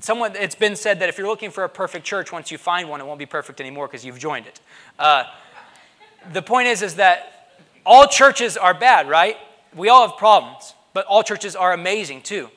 someone, 0.00 0.34
it's 0.34 0.54
been 0.54 0.74
said 0.74 1.00
that 1.00 1.10
if 1.10 1.18
you're 1.18 1.28
looking 1.28 1.50
for 1.50 1.62
a 1.62 1.68
perfect 1.68 2.06
church, 2.06 2.32
once 2.32 2.50
you 2.50 2.56
find 2.56 2.88
one, 2.88 2.98
it 2.98 3.06
won't 3.06 3.18
be 3.18 3.26
perfect 3.26 3.60
anymore 3.60 3.86
because 3.86 4.02
you've 4.02 4.18
joined 4.18 4.46
it. 4.46 4.60
Uh, 4.98 5.24
the 6.32 6.40
point 6.40 6.66
is, 6.66 6.80
is 6.80 6.94
that 6.94 7.58
all 7.84 8.06
churches 8.06 8.56
are 8.56 8.72
bad, 8.72 9.10
right? 9.10 9.36
We 9.76 9.90
all 9.90 10.08
have 10.08 10.16
problems, 10.16 10.72
but 10.94 11.04
all 11.04 11.22
churches 11.22 11.54
are 11.54 11.74
amazing 11.74 12.22
too. 12.22 12.48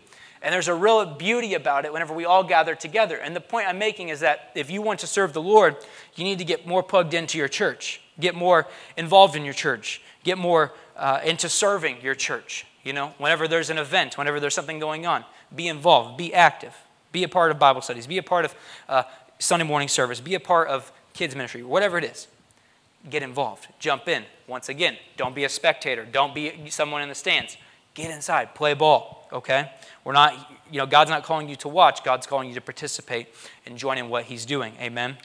And 0.41 0.53
there's 0.53 0.69
a 0.69 0.73
real 0.73 1.05
beauty 1.05 1.53
about 1.53 1.83
it 1.83 1.91
whenever 1.91 2.13
we 2.13 2.23
all 2.23 2.45
gather 2.45 2.75
together. 2.75 3.17
And 3.17 3.35
the 3.35 3.41
point 3.41 3.67
I'm 3.67 3.77
making 3.77 4.07
is 4.07 4.21
that 4.21 4.51
if 4.55 4.71
you 4.71 4.81
want 4.81 5.01
to 5.01 5.07
serve 5.07 5.33
the 5.33 5.41
Lord, 5.41 5.75
you 6.15 6.23
need 6.23 6.39
to 6.39 6.45
get 6.45 6.65
more 6.65 6.81
plugged 6.81 7.13
into 7.13 7.37
your 7.37 7.49
church, 7.49 8.01
get 8.19 8.35
more 8.35 8.67
involved 8.95 9.35
in 9.35 9.43
your 9.43 9.53
church, 9.53 10.01
get 10.23 10.37
more 10.37 10.71
uh, 10.95 11.19
into 11.25 11.49
serving 11.49 12.01
your 12.01 12.15
church. 12.15 12.65
You 12.83 12.93
know, 12.93 13.13
whenever 13.17 13.47
there's 13.47 13.69
an 13.69 13.77
event, 13.77 14.17
whenever 14.17 14.39
there's 14.39 14.53
something 14.53 14.79
going 14.79 15.05
on, 15.05 15.23
be 15.55 15.67
involved, 15.67 16.17
be 16.17 16.33
active, 16.33 16.75
be 17.11 17.23
a 17.23 17.27
part 17.27 17.51
of 17.51 17.59
Bible 17.59 17.81
studies, 17.81 18.07
be 18.07 18.17
a 18.17 18.23
part 18.23 18.45
of 18.45 18.55
uh, 18.89 19.03
Sunday 19.39 19.65
morning 19.65 19.87
service, 19.87 20.19
be 20.19 20.35
a 20.35 20.39
part 20.39 20.67
of 20.67 20.91
kids' 21.13 21.35
ministry, 21.35 21.63
whatever 21.63 21.97
it 21.97 22.03
is. 22.03 22.27
Get 23.09 23.21
involved, 23.21 23.67
jump 23.79 24.07
in. 24.07 24.23
Once 24.47 24.69
again, 24.69 24.97
don't 25.17 25.35
be 25.35 25.43
a 25.43 25.49
spectator, 25.49 26.05
don't 26.05 26.33
be 26.33 26.69
someone 26.69 27.01
in 27.01 27.09
the 27.09 27.15
stands. 27.15 27.57
Get 27.93 28.09
inside, 28.09 28.55
play 28.55 28.73
ball, 28.73 29.27
okay? 29.31 29.71
We're 30.03 30.13
not, 30.13 30.33
you 30.71 30.79
know, 30.79 30.87
God's 30.87 31.11
not 31.11 31.23
calling 31.23 31.47
you 31.47 31.55
to 31.57 31.67
watch, 31.67 32.03
God's 32.03 32.25
calling 32.25 32.49
you 32.49 32.55
to 32.55 32.61
participate 32.61 33.27
and 33.65 33.77
join 33.77 33.97
in 33.97 34.09
what 34.09 34.25
He's 34.25 34.45
doing. 34.45 34.73
Amen. 34.79 35.17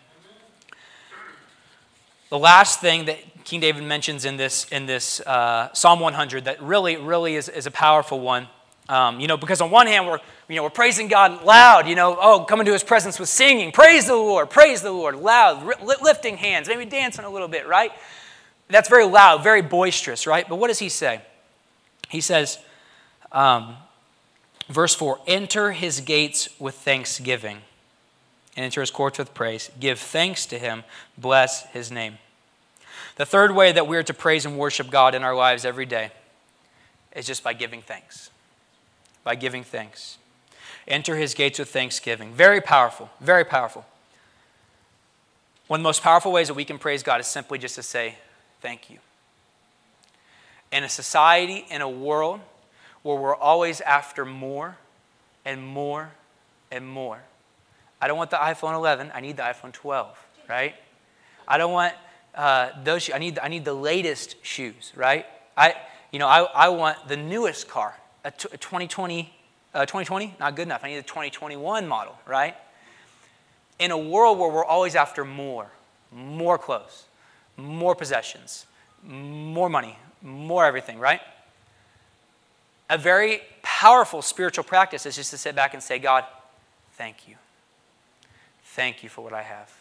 The 2.28 2.38
last 2.38 2.80
thing 2.80 3.06
that 3.06 3.16
King 3.44 3.60
David 3.60 3.84
mentions 3.84 4.26
in 4.26 4.36
this, 4.36 4.66
in 4.70 4.84
this 4.84 5.20
uh, 5.20 5.72
Psalm 5.72 6.00
100 6.00 6.44
that 6.44 6.62
really, 6.62 6.98
really 6.98 7.36
is, 7.36 7.48
is 7.48 7.66
a 7.66 7.70
powerful 7.70 8.20
one. 8.20 8.48
Um, 8.88 9.20
you 9.20 9.26
know, 9.26 9.36
because 9.36 9.60
on 9.60 9.70
one 9.70 9.86
hand, 9.86 10.06
we're, 10.06 10.18
you 10.48 10.56
know, 10.56 10.62
we're 10.62 10.70
praising 10.70 11.08
God 11.08 11.44
loud, 11.44 11.86
you 11.88 11.94
know, 11.94 12.16
oh, 12.18 12.44
coming 12.44 12.64
to 12.64 12.72
his 12.72 12.82
presence 12.82 13.18
with 13.18 13.28
singing, 13.28 13.70
praise 13.70 14.06
the 14.06 14.14
Lord, 14.14 14.48
praise 14.48 14.80
the 14.80 14.90
Lord, 14.90 15.16
loud, 15.16 15.62
lifting 16.02 16.38
hands, 16.38 16.68
maybe 16.68 16.86
dancing 16.86 17.26
a 17.26 17.30
little 17.30 17.48
bit, 17.48 17.68
right? 17.68 17.92
That's 18.68 18.88
very 18.88 19.04
loud, 19.04 19.42
very 19.42 19.60
boisterous, 19.60 20.26
right? 20.26 20.48
But 20.48 20.56
what 20.56 20.68
does 20.68 20.78
he 20.78 20.88
say? 20.88 21.20
He 22.08 22.22
says, 22.22 22.58
um, 23.30 23.76
verse 24.68 24.94
4 24.94 25.20
Enter 25.26 25.72
his 25.72 26.00
gates 26.00 26.48
with 26.58 26.74
thanksgiving 26.74 27.58
and 28.56 28.64
enter 28.64 28.80
his 28.80 28.90
courts 28.90 29.18
with 29.18 29.34
praise. 29.34 29.70
Give 29.78 29.98
thanks 29.98 30.46
to 30.46 30.58
him, 30.58 30.84
bless 31.16 31.66
his 31.66 31.90
name. 31.90 32.18
The 33.16 33.26
third 33.26 33.54
way 33.54 33.72
that 33.72 33.86
we're 33.86 34.02
to 34.02 34.14
praise 34.14 34.46
and 34.46 34.56
worship 34.56 34.90
God 34.90 35.14
in 35.14 35.24
our 35.24 35.34
lives 35.34 35.64
every 35.64 35.86
day 35.86 36.10
is 37.14 37.26
just 37.26 37.42
by 37.42 37.52
giving 37.52 37.82
thanks. 37.82 38.30
By 39.24 39.34
giving 39.34 39.64
thanks. 39.64 40.18
Enter 40.86 41.16
his 41.16 41.34
gates 41.34 41.58
with 41.58 41.68
thanksgiving. 41.68 42.32
Very 42.32 42.60
powerful, 42.60 43.10
very 43.20 43.44
powerful. 43.44 43.84
One 45.66 45.80
of 45.80 45.82
the 45.82 45.88
most 45.88 46.02
powerful 46.02 46.32
ways 46.32 46.48
that 46.48 46.54
we 46.54 46.64
can 46.64 46.78
praise 46.78 47.02
God 47.02 47.20
is 47.20 47.26
simply 47.26 47.58
just 47.58 47.74
to 47.74 47.82
say, 47.82 48.16
Thank 48.60 48.90
you. 48.90 48.98
In 50.72 50.82
a 50.82 50.88
society, 50.88 51.64
in 51.70 51.80
a 51.80 51.88
world 51.88 52.40
where 53.02 53.16
we're 53.16 53.36
always 53.36 53.80
after 53.82 54.24
more 54.24 54.76
and 55.44 55.64
more 55.64 56.10
and 56.70 56.86
more. 56.86 57.20
I 58.00 58.08
don't 58.08 58.18
want 58.18 58.30
the 58.30 58.36
iPhone 58.36 58.74
11, 58.74 59.12
I 59.14 59.20
need 59.20 59.36
the 59.36 59.42
iPhone 59.42 59.72
12, 59.72 60.18
right? 60.48 60.74
I 61.46 61.58
don't 61.58 61.72
want 61.72 61.94
uh, 62.34 62.70
those 62.84 63.10
I 63.12 63.18
need, 63.18 63.38
I 63.38 63.48
need 63.48 63.64
the 63.64 63.74
latest 63.74 64.36
shoes, 64.42 64.92
right? 64.94 65.26
I, 65.56 65.74
you 66.12 66.18
know, 66.18 66.28
I, 66.28 66.42
I 66.42 66.68
want 66.68 67.08
the 67.08 67.16
newest 67.16 67.68
car, 67.68 67.98
a, 68.24 68.30
t- 68.30 68.48
a 68.52 68.56
2020, 68.56 69.32
uh, 69.74 69.80
2020, 69.80 70.34
not 70.40 70.56
good 70.56 70.66
enough. 70.66 70.82
I 70.84 70.88
need 70.88 70.96
a 70.96 71.02
2021 71.02 71.86
model, 71.86 72.18
right? 72.26 72.54
In 73.78 73.90
a 73.90 73.98
world 73.98 74.38
where 74.38 74.50
we're 74.50 74.64
always 74.64 74.94
after 74.94 75.24
more, 75.24 75.70
more 76.12 76.58
clothes, 76.58 77.04
more 77.56 77.94
possessions, 77.94 78.66
more 79.02 79.68
money, 79.68 79.98
more 80.22 80.64
everything, 80.64 80.98
right? 80.98 81.20
A 82.90 82.98
very 82.98 83.42
powerful 83.62 84.22
spiritual 84.22 84.64
practice 84.64 85.06
is 85.06 85.16
just 85.16 85.30
to 85.30 85.38
sit 85.38 85.54
back 85.54 85.74
and 85.74 85.82
say, 85.82 85.98
God, 85.98 86.24
thank 86.94 87.28
you. 87.28 87.36
Thank 88.64 89.02
you 89.02 89.08
for 89.08 89.22
what 89.22 89.32
I 89.32 89.42
have. 89.42 89.72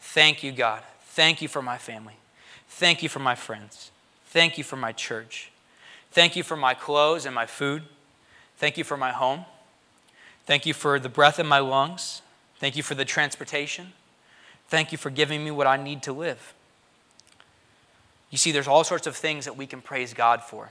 Thank 0.00 0.42
you, 0.42 0.52
God. 0.52 0.82
Thank 1.00 1.40
you 1.40 1.48
for 1.48 1.62
my 1.62 1.78
family. 1.78 2.14
Thank 2.68 3.02
you 3.02 3.08
for 3.08 3.20
my 3.20 3.34
friends. 3.34 3.90
Thank 4.26 4.58
you 4.58 4.64
for 4.64 4.76
my 4.76 4.92
church. 4.92 5.50
Thank 6.16 6.34
you 6.34 6.42
for 6.42 6.56
my 6.56 6.72
clothes 6.72 7.26
and 7.26 7.34
my 7.34 7.44
food. 7.44 7.82
Thank 8.56 8.78
you 8.78 8.84
for 8.84 8.96
my 8.96 9.12
home. 9.12 9.44
Thank 10.46 10.64
you 10.64 10.72
for 10.72 10.98
the 10.98 11.10
breath 11.10 11.38
in 11.38 11.46
my 11.46 11.58
lungs. 11.58 12.22
Thank 12.58 12.74
you 12.74 12.82
for 12.82 12.94
the 12.94 13.04
transportation. 13.04 13.92
Thank 14.66 14.92
you 14.92 14.96
for 14.96 15.10
giving 15.10 15.44
me 15.44 15.50
what 15.50 15.66
I 15.66 15.76
need 15.76 16.02
to 16.04 16.14
live. 16.14 16.54
You 18.30 18.38
see, 18.38 18.50
there's 18.50 18.66
all 18.66 18.82
sorts 18.82 19.06
of 19.06 19.14
things 19.14 19.44
that 19.44 19.58
we 19.58 19.66
can 19.66 19.82
praise 19.82 20.14
God 20.14 20.42
for. 20.42 20.70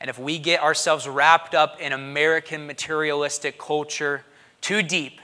And 0.00 0.10
if 0.10 0.18
we 0.18 0.40
get 0.40 0.60
ourselves 0.60 1.06
wrapped 1.06 1.54
up 1.54 1.80
in 1.80 1.92
American 1.92 2.66
materialistic 2.66 3.60
culture 3.60 4.24
too 4.60 4.82
deep, 4.82 5.20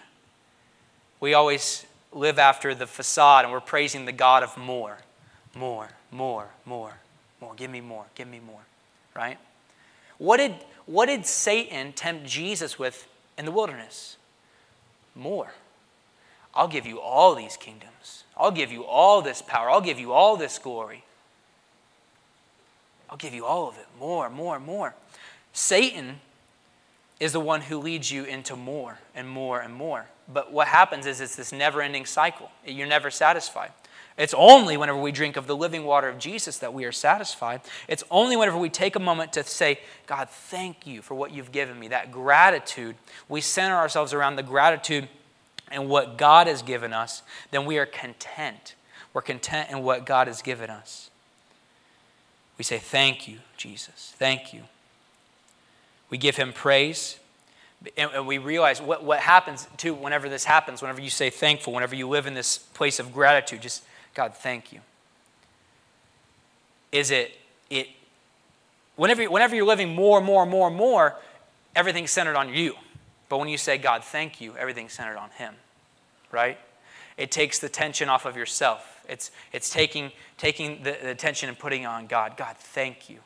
we 1.19 1.35
always 1.35 1.87
live 2.13 2.39
after 2.39 2.73
the 2.73 2.87
facade 2.87 3.47
and 3.47 3.53
we're 3.53 3.59
praising 3.59 4.05
the 4.05 4.13
God 4.13 4.45
of 4.45 4.57
more, 4.57 4.99
more, 5.57 5.89
more, 6.13 6.51
more, 6.65 6.99
more. 7.41 7.55
Give 7.57 7.69
me 7.73 7.81
more, 7.81 8.05
give 8.15 8.29
me 8.29 8.39
more, 8.39 8.63
right? 9.15 9.39
What 10.19 10.37
did, 10.37 10.55
what 10.87 11.07
did 11.07 11.27
Satan 11.27 11.93
tempt 11.93 12.27
Jesus 12.27 12.79
with 12.79 13.09
in 13.39 13.45
the 13.45 13.53
wilderness? 13.53 14.17
More. 15.15 15.53
I'll 16.55 16.69
give 16.69 16.87
you 16.87 17.01
all 17.01 17.35
these 17.35 17.57
kingdoms. 17.57 18.25
I'll 18.37 18.51
give 18.51 18.73
you 18.73 18.85
all 18.85 19.23
this 19.23 19.43
power. 19.43 19.71
I'll 19.71 19.81
give 19.81 19.99
you 19.99 20.13
all 20.13 20.37
this 20.37 20.59
glory. 20.59 21.05
I'll 23.09 23.17
give 23.17 23.35
you 23.35 23.45
all 23.45 23.69
of 23.69 23.77
it. 23.77 23.87
More, 23.99 24.31
more, 24.31 24.59
more. 24.59 24.95
Satan 25.53 26.21
is 27.19 27.33
the 27.33 27.41
one 27.41 27.61
who 27.63 27.79
leads 27.79 28.11
you 28.11 28.25
into 28.25 28.57
more 28.57 28.99
and 29.15 29.29
more 29.29 29.61
and 29.61 29.75
more. 29.75 30.07
But 30.33 30.53
what 30.53 30.69
happens 30.69 31.07
is 31.07 31.21
it's 31.21 31.37
this 31.37 31.53
never 31.53 31.83
ending 31.83 32.07
cycle. 32.07 32.51
You're 32.65 32.87
never 32.87 33.11
satisfied. 33.11 33.73
It's 34.17 34.35
only 34.35 34.77
whenever 34.77 35.01
we 35.01 35.13
drink 35.13 35.37
of 35.37 35.47
the 35.47 35.57
living 35.57 35.85
water 35.85 36.09
of 36.09 36.19
Jesus 36.19 36.59
that 36.59 36.75
we 36.75 36.85
are 36.85 36.93
satisfied. 36.93 37.63
It's 37.89 38.05
only 38.11 38.37
whenever 38.37 38.59
we 38.59 38.69
take 38.69 38.97
a 38.97 39.01
moment 39.01 39.33
to 39.35 39.45
say, 39.45 39.81
God, 40.07 40.29
thank 40.29 40.87
you 40.87 41.01
for 41.01 41.15
what 41.15 41.31
you've 41.31 41.53
given 41.53 41.79
me. 41.79 41.89
That 41.89 42.13
gratitude, 42.13 42.97
we 43.29 43.41
center 43.41 43.77
ourselves 43.77 44.13
around 44.13 44.37
the 44.37 44.43
gratitude 44.43 45.09
and 45.71 45.89
what 45.89 46.19
God 46.19 46.49
has 46.49 46.63
given 46.63 46.93
us, 46.93 47.23
then 47.51 47.65
we 47.65 47.79
are 47.79 47.87
content. 47.87 48.75
We're 49.13 49.23
content 49.23 49.71
in 49.71 49.83
what 49.83 50.05
God 50.05 50.27
has 50.27 50.43
given 50.43 50.69
us. 50.69 51.11
We 52.59 52.65
say, 52.65 52.79
Thank 52.79 53.27
you, 53.29 53.39
Jesus. 53.57 54.13
Thank 54.19 54.53
you. 54.53 54.65
We 56.11 56.19
give 56.19 56.37
him 56.37 56.53
praise. 56.53 57.19
And 57.97 58.27
we 58.27 58.37
realize 58.37 58.83
what, 58.83 59.03
what 59.03 59.21
happens 59.21 59.67
too 59.79 59.95
whenever 59.95 60.29
this 60.29 60.45
happens, 60.45 60.83
whenever 60.83 61.01
you 61.01 61.09
say 61.09 61.31
thankful, 61.31 61.73
whenever 61.73 61.95
you 61.95 62.07
live 62.07 62.27
in 62.27 62.35
this 62.35 62.59
place 62.59 62.99
of 62.99 63.15
gratitude, 63.15 63.63
just 63.63 63.83
God, 64.15 64.35
thank 64.35 64.73
you. 64.73 64.81
Is 66.93 67.11
it, 67.11 67.37
it 67.69 67.89
whenever, 68.97 69.25
whenever 69.31 69.55
you're 69.55 69.67
living 69.67 69.95
more, 69.95 70.21
more, 70.21 70.45
more, 70.45 70.71
more, 70.71 71.17
everything's 71.77 72.11
centered 72.11 72.37
on 72.37 72.53
you. 72.53 72.75
But 73.29 73.39
when 73.39 73.49
you 73.49 73.59
say, 73.59 73.79
God, 73.79 74.03
thank 74.03 74.41
you, 74.41 74.57
everything's 74.57 74.93
centered 74.93 75.17
on 75.17 75.31
Him, 75.31 75.55
right? 76.33 76.59
It 77.17 77.31
takes 77.31 77.59
the 77.59 77.69
tension 77.69 78.09
off 78.09 78.27
of 78.27 78.37
yourself. 78.37 79.05
It's, 79.09 79.31
it's 79.53 79.71
taking, 79.71 80.11
taking 80.37 80.83
the, 80.83 80.97
the 81.03 81.15
tension 81.15 81.49
and 81.49 81.59
putting 81.59 81.87
on 81.87 82.07
God. 82.07 82.37
God, 82.37 82.57
thank 82.57 83.09
you. 83.09 83.19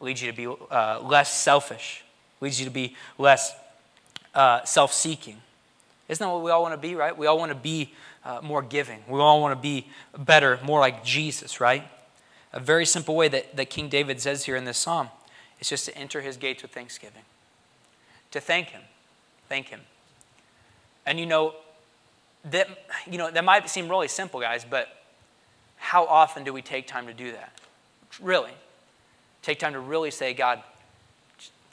Leads 0.00 0.22
you 0.22 0.30
to 0.30 0.36
be 0.36 0.46
uh, 0.70 1.00
less 1.00 1.32
selfish, 1.32 2.04
leads 2.40 2.60
you 2.60 2.66
to 2.66 2.70
be 2.70 2.94
less 3.16 3.54
uh, 4.34 4.64
self 4.64 4.92
seeking. 4.92 5.38
Isn't 6.08 6.24
that 6.24 6.32
what 6.32 6.42
we 6.42 6.50
all 6.50 6.62
want 6.62 6.74
to 6.74 6.78
be, 6.78 6.94
right? 6.94 7.16
We 7.16 7.26
all 7.26 7.38
want 7.38 7.50
to 7.50 7.56
be 7.56 7.92
uh, 8.24 8.40
more 8.42 8.62
giving. 8.62 9.02
We 9.08 9.20
all 9.20 9.40
want 9.40 9.56
to 9.56 9.62
be 9.62 9.86
better, 10.16 10.58
more 10.62 10.80
like 10.80 11.04
Jesus, 11.04 11.60
right? 11.60 11.84
A 12.52 12.60
very 12.60 12.86
simple 12.86 13.14
way 13.14 13.28
that, 13.28 13.56
that 13.56 13.70
King 13.70 13.88
David 13.88 14.20
says 14.20 14.44
here 14.44 14.56
in 14.56 14.64
this 14.64 14.78
psalm 14.78 15.08
is 15.60 15.68
just 15.68 15.84
to 15.86 15.96
enter 15.96 16.20
his 16.20 16.36
gates 16.36 16.62
with 16.62 16.72
thanksgiving, 16.72 17.22
to 18.30 18.40
thank 18.40 18.68
him. 18.68 18.82
Thank 19.48 19.68
him. 19.68 19.80
And 21.06 21.18
you 21.18 21.26
know, 21.26 21.54
that, 22.44 22.68
you 23.10 23.18
know, 23.18 23.30
that 23.30 23.44
might 23.44 23.68
seem 23.68 23.88
really 23.88 24.08
simple, 24.08 24.40
guys, 24.40 24.64
but 24.68 24.88
how 25.76 26.04
often 26.06 26.44
do 26.44 26.52
we 26.52 26.62
take 26.62 26.86
time 26.86 27.06
to 27.06 27.14
do 27.14 27.32
that? 27.32 27.52
Really. 28.20 28.52
Take 29.42 29.58
time 29.58 29.72
to 29.72 29.80
really 29.80 30.10
say, 30.10 30.34
God, 30.34 30.62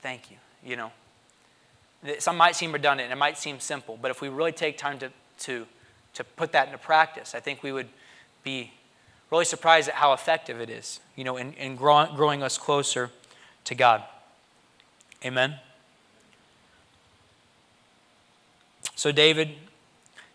thank 0.02 0.32
you. 0.32 0.38
You 0.64 0.78
know, 0.78 0.92
some 2.20 2.38
might 2.38 2.56
seem 2.56 2.72
redundant, 2.72 3.12
and 3.12 3.18
it 3.18 3.20
might 3.20 3.38
seem 3.38 3.60
simple, 3.60 3.98
but 4.02 4.12
if 4.12 4.22
we 4.22 4.30
really 4.30 4.52
take 4.52 4.78
time 4.78 5.00
to, 5.00 5.12
to, 5.40 5.66
to 6.16 6.24
put 6.24 6.52
that 6.54 6.68
into 6.68 6.78
practice, 6.78 7.36
I 7.36 7.40
think 7.40 7.62
we 7.62 7.72
would 7.72 7.88
be 8.44 8.72
really 9.32 9.46
surprised 9.46 9.90
at 9.90 9.96
how 9.96 10.14
effective 10.14 10.60
it 10.60 10.70
is, 10.70 11.00
you 11.16 11.24
know, 11.24 11.38
in, 11.38 11.54
in 11.54 11.76
growing, 11.76 12.16
growing 12.16 12.44
us 12.44 12.58
closer 12.58 13.12
to 13.66 13.76
God. 13.76 14.04
Amen. 15.24 15.56
So, 18.96 19.12
David, 19.12 19.52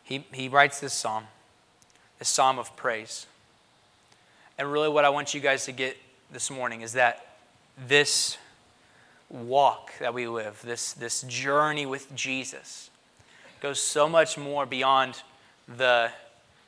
he, 0.03 0.25
he 0.33 0.49
writes 0.49 0.81
this 0.81 0.93
psalm, 0.93 1.25
this 2.19 2.29
psalm 2.29 2.59
of 2.59 2.77
praise. 2.77 3.27
And 4.59 4.71
really, 4.71 4.89
what 4.89 5.05
I 5.05 5.09
want 5.09 5.33
you 5.33 5.41
guys 5.41 5.65
to 5.65 5.73
get 5.73 5.97
this 6.31 6.51
morning 6.51 6.83
is 6.83 6.93
that 6.93 7.27
this 7.89 8.37
walk 9.31 9.93
that 10.01 10.13
we 10.13 10.27
live, 10.27 10.61
this, 10.65 10.93
this 10.93 11.23
journey 11.23 11.87
with 11.87 12.15
Jesus, 12.15 12.91
goes 13.61 13.81
so 13.81 14.09
much 14.09 14.37
more 14.37 14.67
beyond 14.67 15.23
the 15.77 16.11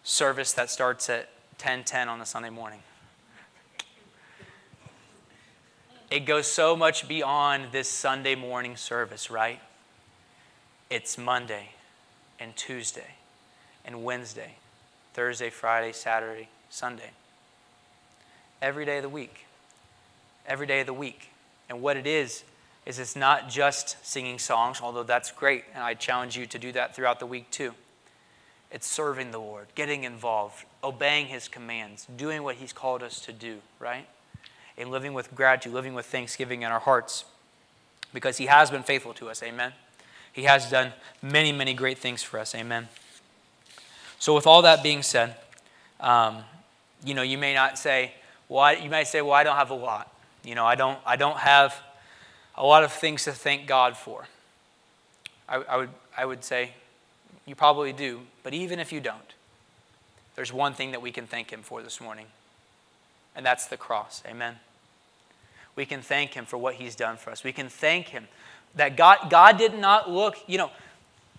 service 0.05 0.53
that 0.53 0.71
starts 0.71 1.09
at 1.09 1.29
10:10 1.59 2.09
on 2.09 2.21
a 2.21 2.27
Sunday 2.27 2.51
morning. 2.51 2.83
It 6.11 6.21
goes 6.21 6.51
so 6.51 6.77
much 6.77 7.09
beyond 7.09 7.73
this 7.73 7.89
Sunday 7.89 8.35
morning 8.35 8.77
service, 8.77 9.31
right? 9.31 9.61
It's 10.91 11.17
Monday 11.17 11.71
and 12.39 12.55
Tuesday 12.55 13.15
and 13.85 14.05
Wednesday, 14.05 14.57
Thursday, 15.15 15.49
Friday, 15.49 15.93
Saturday, 15.93 16.49
Sunday. 16.69 17.13
Every 18.61 18.85
day 18.85 18.99
of 18.99 19.03
the 19.03 19.09
week. 19.09 19.47
Every 20.47 20.67
day 20.67 20.81
of 20.81 20.87
the 20.87 20.93
week. 20.93 21.31
And 21.69 21.81
what 21.81 21.97
it 21.97 22.07
is, 22.07 22.45
is 22.85 22.99
it's 22.99 23.17
not 23.17 23.49
just 23.49 23.97
singing 24.05 24.39
songs, 24.39 24.81
although 24.81 25.03
that's 25.03 25.31
great, 25.31 25.65
and 25.73 25.83
I 25.83 25.95
challenge 25.95 26.37
you 26.37 26.47
to 26.47 26.59
do 26.59 26.73
that 26.73 26.95
throughout 26.95 27.21
the 27.21 27.27
week 27.27 27.51
too. 27.51 27.75
It's 28.73 28.87
serving 28.87 29.31
the 29.31 29.39
Lord, 29.39 29.67
getting 29.75 30.05
involved, 30.05 30.65
obeying 30.83 31.27
His 31.27 31.47
commands, 31.47 32.07
doing 32.17 32.43
what 32.43 32.57
He's 32.57 32.73
called 32.73 33.03
us 33.03 33.21
to 33.21 33.33
do, 33.33 33.59
right? 33.79 34.07
And 34.79 34.91
living 34.91 35.13
with 35.13 35.35
gratitude, 35.35 35.73
living 35.73 35.95
with 35.95 36.07
thanksgiving 36.07 36.63
in 36.63 36.73
our 36.73 36.81
hearts, 36.81 37.25
because 38.15 38.39
He 38.39 38.47
has 38.47 38.71
been 38.71 38.83
faithful 38.83 39.13
to 39.15 39.29
us, 39.29 39.43
amen? 39.43 39.73
He 40.33 40.45
has 40.45 40.71
done 40.71 40.93
many, 41.21 41.53
many 41.53 41.75
great 41.75 41.99
things 41.99 42.23
for 42.23 42.39
us. 42.39 42.55
Amen. 42.55 42.89
So, 44.19 44.35
with 44.35 44.47
all 44.47 44.63
that 44.63 44.83
being 44.83 45.03
said, 45.03 45.37
um, 46.01 46.39
you 47.05 47.15
know, 47.15 47.23
you 47.23 47.37
may 47.37 47.53
not 47.53 47.79
say, 47.79 48.13
well, 48.49 48.61
I, 48.61 48.73
you 48.73 48.89
might 48.89 49.09
say, 49.09 49.21
well, 49.21 49.33
I 49.33 49.45
don't 49.45 49.57
have 49.57 49.71
a 49.71 49.75
lot. 49.75 50.11
You 50.43 50.55
know, 50.55 50.65
I 50.65 50.75
don't, 50.75 50.99
I 51.05 51.17
don't 51.17 51.37
have 51.37 51.75
a 52.57 52.65
lot 52.65 52.83
of 52.83 52.93
things 52.93 53.25
to 53.25 53.33
thank 53.33 53.67
God 53.67 53.97
for. 53.97 54.27
I, 55.49 55.57
I, 55.57 55.77
would, 55.77 55.91
I 56.17 56.25
would 56.25 56.45
say, 56.45 56.71
you 57.47 57.55
probably 57.55 57.93
do, 57.93 58.21
but 58.43 58.55
even 58.55 58.79
if 58.79 58.93
you 58.93 59.01
don't, 59.01 59.35
there's 60.37 60.53
one 60.53 60.75
thing 60.75 60.93
that 60.93 61.03
we 61.03 61.13
can 61.13 61.27
thank 61.27 61.51
Him 61.51 61.63
for 61.63 61.83
this 61.83 62.01
morning, 62.01 62.27
and 63.35 63.45
that's 63.45 63.67
the 63.67 63.77
cross. 63.77 64.23
Amen. 64.27 64.57
We 65.75 65.87
can 65.87 66.03
thank 66.03 66.35
Him 66.35 66.45
for 66.45 66.57
what 66.57 66.75
He's 66.75 66.95
done 66.95 67.17
for 67.17 67.31
us. 67.31 67.45
We 67.45 67.53
can 67.53 67.69
thank 67.69 68.09
Him 68.09 68.29
That 68.75 68.97
God, 68.97 69.31
God 69.31 69.59
did 69.59 69.79
not 69.79 70.11
look, 70.11 70.37
you 70.47 70.59
know, 70.59 70.71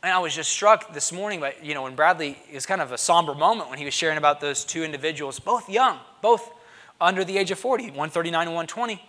and 0.04 0.12
I 0.12 0.20
was 0.20 0.36
just 0.36 0.52
struck 0.52 0.94
this 0.94 1.13
morning 1.13 1.39
by, 1.39 1.56
you 1.63 1.74
know, 1.74 1.84
when 1.84 1.96
Bradley, 1.96 2.38
it 2.52 2.54
was 2.54 2.66
kind 2.66 2.82
of 2.82 2.92
a 2.92 2.98
somber 2.98 3.34
moment 3.34 3.70
when 3.70 3.80
he 3.80 3.86
was 3.86 3.94
sharing 3.94 4.18
about 4.18 4.42
those 4.42 4.66
two 4.66 4.84
individuals, 4.84 5.39
both 5.39 5.70
young, 5.70 5.98
both 6.22 6.52
under 7.00 7.24
the 7.24 7.38
age 7.38 7.52
of 7.52 7.60
40, 7.60 7.86
139 7.86 8.48
and 8.48 8.54
120, 8.54 9.02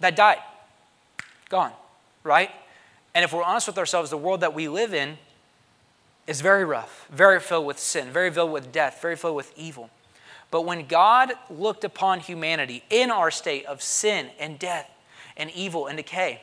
that 0.00 0.16
died. 0.16 0.38
Gone, 1.50 1.72
right? 2.22 2.50
And 3.14 3.24
if 3.24 3.32
we're 3.34 3.42
honest 3.42 3.66
with 3.66 3.76
ourselves, 3.76 4.08
the 4.08 4.16
world 4.16 4.40
that 4.40 4.54
we 4.54 4.68
live 4.68 4.94
in 4.94 5.18
is 6.26 6.40
very 6.40 6.64
rough, 6.64 7.06
very 7.10 7.40
filled 7.40 7.66
with 7.66 7.78
sin, 7.78 8.10
very 8.10 8.30
filled 8.30 8.52
with 8.52 8.72
death, 8.72 9.00
very 9.02 9.16
filled 9.16 9.36
with 9.36 9.52
evil. 9.56 9.90
But 10.50 10.62
when 10.62 10.86
God 10.86 11.32
looked 11.50 11.84
upon 11.84 12.20
humanity 12.20 12.84
in 12.90 13.10
our 13.10 13.30
state 13.30 13.66
of 13.66 13.82
sin 13.82 14.30
and 14.38 14.58
death 14.58 14.90
and 15.36 15.50
evil 15.50 15.86
and 15.86 15.96
decay, 15.96 16.40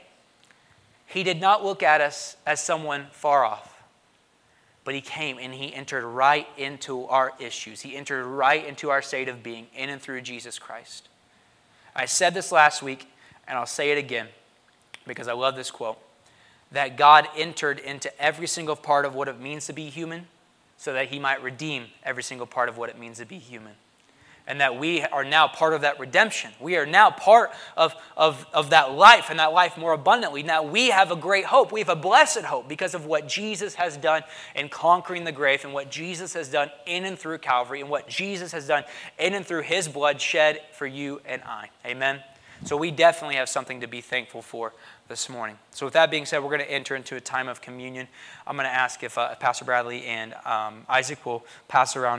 he 1.12 1.24
did 1.24 1.41
not 1.41 1.62
look 1.62 1.84
at 1.84 2.00
us 2.00 2.38
as 2.48 2.63
someone 2.63 3.08
far 3.12 3.44
off, 3.44 3.84
but 4.86 4.96
He 4.96 5.02
came 5.02 5.38
and 5.39 5.54
He 5.54 5.74
entered 5.74 6.06
right 6.06 6.48
into 6.58 7.06
our 7.08 7.34
issues. 7.38 7.82
He 7.82 7.98
entered 7.98 8.26
right 8.26 8.65
into 8.65 8.89
our 8.89 9.02
state 9.02 9.28
of 9.28 9.44
being 9.44 9.67
in 9.76 9.89
and 9.89 10.02
through 10.02 10.22
Jesus 10.22 10.58
Christ. 10.58 11.10
I 11.94 12.06
said 12.06 12.34
this 12.34 12.50
last 12.50 12.82
week, 12.82 13.12
and 13.46 13.58
I'll 13.58 13.65
say 13.65 13.91
it 13.91 13.98
again 13.98 14.30
because 15.06 15.28
I 15.28 15.34
love 15.34 15.58
this 15.58 15.70
quote 15.70 15.98
that 16.71 16.97
God 16.97 17.27
entered 17.36 17.79
into 17.79 18.12
every 18.21 18.47
single 18.47 18.75
part 18.75 19.05
of 19.05 19.13
what 19.13 19.27
it 19.27 19.39
means 19.39 19.65
to 19.67 19.73
be 19.73 19.89
human 19.89 20.27
so 20.77 20.93
that 20.93 21.10
He 21.10 21.19
might 21.19 21.43
redeem 21.43 21.88
every 22.03 22.23
single 22.23 22.47
part 22.47 22.69
of 22.69 22.77
what 22.77 22.89
it 22.89 22.97
means 22.97 23.17
to 23.17 23.25
be 23.25 23.38
human 23.38 23.73
and 24.47 24.60
that 24.60 24.77
we 24.77 25.01
are 25.01 25.23
now 25.23 25.47
part 25.47 25.73
of 25.73 25.81
that 25.81 25.99
redemption. 25.99 26.51
We 26.60 26.75
are 26.75 26.86
now 26.86 27.10
part 27.10 27.51
of, 27.77 27.95
of, 28.17 28.45
of 28.53 28.71
that 28.71 28.91
life 28.91 29.29
and 29.29 29.39
that 29.39 29.53
life 29.53 29.77
more 29.77 29.93
abundantly. 29.93 30.43
Now 30.43 30.63
we 30.63 30.89
have 30.89 31.12
a 31.12 31.15
great 31.15 31.45
hope. 31.45 31.71
We 31.71 31.79
have 31.79 31.89
a 31.89 31.95
blessed 31.95 32.41
hope 32.41 32.67
because 32.67 32.93
of 32.93 33.05
what 33.05 33.27
Jesus 33.27 33.75
has 33.75 33.97
done 33.97 34.23
in 34.55 34.69
conquering 34.69 35.23
the 35.23 35.31
grave 35.31 35.63
and 35.63 35.73
what 35.73 35.89
Jesus 35.89 36.34
has 36.34 36.49
done 36.49 36.69
in 36.86 37.05
and 37.05 37.17
through 37.17 37.38
Calvary 37.38 37.81
and 37.81 37.89
what 37.89 38.10
Jesus 38.10 38.51
has 38.51 38.67
done 38.67 38.84
in 39.19 39.34
and 39.36 39.45
through 39.45 39.62
his 39.62 39.88
blood 39.88 40.19
shed 40.19 40.62
for 40.73 40.86
you 40.88 41.21
and 41.25 41.41
I. 41.43 41.69
Amen. 41.86 42.21
So 42.65 42.77
we 42.77 42.91
definitely 42.91 43.36
have 43.36 43.49
something 43.49 43.81
to 43.81 43.88
be 43.88 44.01
thankful 44.01 44.41
for 44.41 44.73
this 45.12 45.28
morning. 45.28 45.60
So 45.71 45.86
with 45.86 45.93
that 45.95 46.10
being 46.10 46.26
said, 46.26 46.41
we're 46.41 46.52
going 46.52 46.62
to 46.62 46.71
enter 46.71 46.95
into 46.95 47.17
a 47.17 47.19
time 47.19 47.50
of 47.50 47.60
communion. 47.60 48.08
I'm 48.47 48.56
going 48.56 48.65
to 48.65 48.74
ask 48.74 49.04
if 49.04 49.17
uh, 49.17 49.36
Pastor 49.36 49.65
Bradley 49.65 50.06
and 50.06 50.34
um, 50.45 50.86
Isaac 50.88 51.26
will 51.26 51.45
pass 51.67 51.97
around. 51.97 52.10